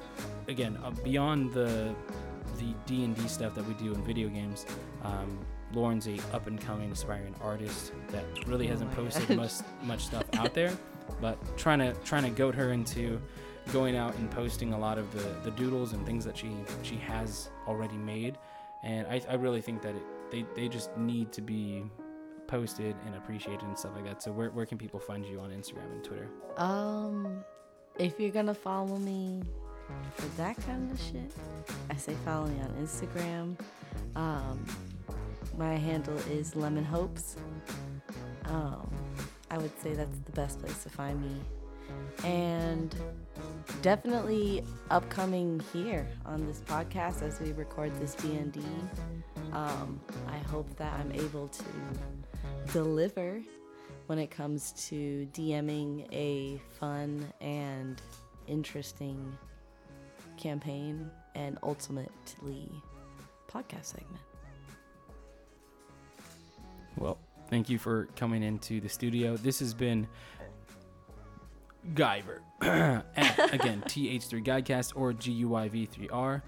again, 0.49 0.79
uh, 0.85 0.91
beyond 0.91 1.53
the 1.53 1.95
the 2.59 2.75
D 2.87 3.05
and 3.05 3.17
D 3.17 3.27
stuff 3.29 3.55
that 3.55 3.67
we 3.67 3.75
do 3.75 3.93
in 3.93 4.03
video 4.03 4.29
games, 4.29 4.67
um, 5.03 5.39
Lauren's 5.73 6.07
a 6.07 6.19
up 6.33 6.47
and 6.47 6.61
coming 6.61 6.91
aspiring 6.91 7.35
artist 7.43 7.93
that 8.09 8.25
really 8.47 8.67
Oh 8.67 8.71
hasn't 8.71 8.91
my 8.91 8.97
posted 8.97 9.37
much 9.37 9.53
much 9.83 10.05
stuff 10.05 10.25
out 10.35 10.55
there, 10.55 10.73
but 11.21 11.39
trying 11.57 11.79
to 11.79 11.95
trying 12.05 12.25
to 12.25 12.31
goat 12.31 12.55
her 12.55 12.73
into 12.73 13.21
going 13.73 13.97
out 13.97 14.15
and 14.17 14.31
posting 14.31 14.73
a 14.73 14.79
lot 14.79 14.99
of 14.99 15.13
the 15.13 15.51
the 15.51 15.57
doodles 15.57 15.93
and 15.93 16.05
things 16.05 16.25
that 16.25 16.37
she 16.37 16.51
she 16.83 16.97
has 16.97 17.51
already 17.67 17.97
made, 17.97 18.39
and 18.83 19.07
I, 19.07 19.23
I 19.29 19.35
really 19.35 19.61
think 19.61 19.83
that 19.83 19.95
it, 19.95 20.03
they 20.31 20.45
they 20.55 20.69
just 20.69 20.97
need 20.97 21.33
to 21.33 21.41
be 21.41 21.85
posted 22.47 22.95
and 23.07 23.15
appreciated 23.15 23.63
and 23.63 23.79
stuff 23.79 23.93
like 23.95 24.05
that. 24.05 24.23
So 24.23 24.33
where 24.33 24.51
where 24.51 24.67
can 24.67 24.79
people 24.79 25.01
find 25.01 25.25
you 25.25 25.41
on 25.41 25.51
Instagram 25.51 25.91
and 25.93 26.05
Twitter? 26.05 26.29
Um, 26.57 27.45
if 27.99 28.19
you're 28.21 28.31
gonna 28.31 28.55
follow 28.55 28.99
me 28.99 29.43
for 30.15 30.27
that 30.37 30.57
kind 30.67 30.91
of 30.91 31.01
shit, 31.01 31.33
I 31.91 31.97
say 31.97 32.15
follow 32.25 32.47
me 32.47 32.61
on 32.61 32.71
Instagram. 32.85 33.57
Um, 34.17 34.65
my 35.57 35.75
handle 35.75 36.17
is 36.31 36.57
Lemon 36.57 36.85
Hopes. 36.85 37.37
Um, 38.47 38.91
I 39.51 39.59
would 39.59 39.79
say 39.81 39.95
that's 39.95 40.19
the 40.21 40.33
best 40.33 40.61
place 40.61 40.83
to 40.83 40.89
find 40.89 41.21
me. 41.21 41.41
And 42.25 42.95
definitely 43.83 44.65
upcoming 44.91 45.61
here 45.73 46.09
on 46.25 46.47
this 46.47 46.61
podcast 46.61 47.23
as 47.23 47.41
we 47.41 47.53
record 47.53 47.93
this 48.01 48.15
D&D. 48.15 48.61
Um, 49.53 50.01
I 50.29 50.39
hope 50.39 50.75
that 50.77 50.93
I'm 50.99 51.13
able 51.13 51.49
to 51.49 51.65
deliver 52.73 53.43
when 54.07 54.19
it 54.19 54.31
comes 54.31 54.73
to 54.89 55.27
DMing 55.33 56.07
a 56.13 56.61
fun 56.79 57.31
and 57.41 58.01
interesting 58.47 59.37
campaign 60.43 61.09
and 61.35 61.57
ultimately 61.63 62.69
podcast 63.49 63.85
segment. 63.85 64.21
Well, 66.99 67.19
thank 67.49 67.71
you 67.71 67.79
for 67.79 68.09
coming 68.17 68.43
into 68.43 68.81
the 68.81 68.89
studio. 68.89 69.37
This 69.37 69.61
has 69.61 69.73
been 69.73 70.09
Guyver 71.95 72.41
at 72.63 73.55
again 73.55 73.83
TH3 73.87 74.45
GuyCast 74.45 74.93
or 74.97 75.13
GUYV3R. 75.13 76.43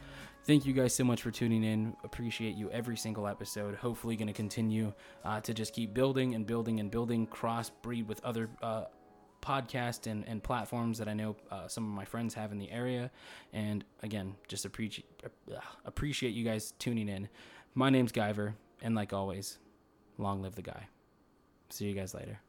Thank 0.44 0.66
you 0.66 0.74
guys 0.74 0.94
so 0.94 1.04
much 1.04 1.22
for 1.22 1.30
tuning 1.30 1.64
in. 1.64 1.96
Appreciate 2.04 2.54
you 2.54 2.70
every 2.70 2.98
single 2.98 3.26
episode. 3.26 3.76
Hopefully, 3.76 4.14
going 4.14 4.26
to 4.26 4.34
continue 4.34 4.92
uh, 5.24 5.40
to 5.40 5.54
just 5.54 5.72
keep 5.72 5.94
building 5.94 6.34
and 6.34 6.46
building 6.46 6.80
and 6.80 6.90
building, 6.90 7.26
cross 7.26 7.70
breed 7.70 8.06
with 8.06 8.22
other 8.22 8.50
uh, 8.60 8.84
podcasts 9.44 10.10
and, 10.10 10.26
and 10.26 10.42
platforms 10.42 10.98
that 10.98 11.08
I 11.08 11.14
know 11.14 11.36
uh, 11.50 11.68
some 11.68 11.84
of 11.84 11.90
my 11.90 12.04
friends 12.04 12.34
have 12.34 12.50
in 12.50 12.58
the 12.58 12.70
area. 12.70 13.10
And 13.52 13.84
again, 14.02 14.34
just 14.48 14.64
appreciate 14.64 15.06
uh, 15.24 15.58
appreciate 15.84 16.30
you 16.34 16.44
guys 16.44 16.72
tuning 16.78 17.08
in. 17.08 17.28
My 17.74 17.90
name's 17.90 18.12
Guyver, 18.12 18.54
and 18.82 18.94
like 18.94 19.12
always, 19.12 19.58
long 20.18 20.42
live 20.42 20.54
the 20.54 20.62
guy. 20.62 20.88
See 21.70 21.86
you 21.86 21.94
guys 21.94 22.14
later. 22.14 22.40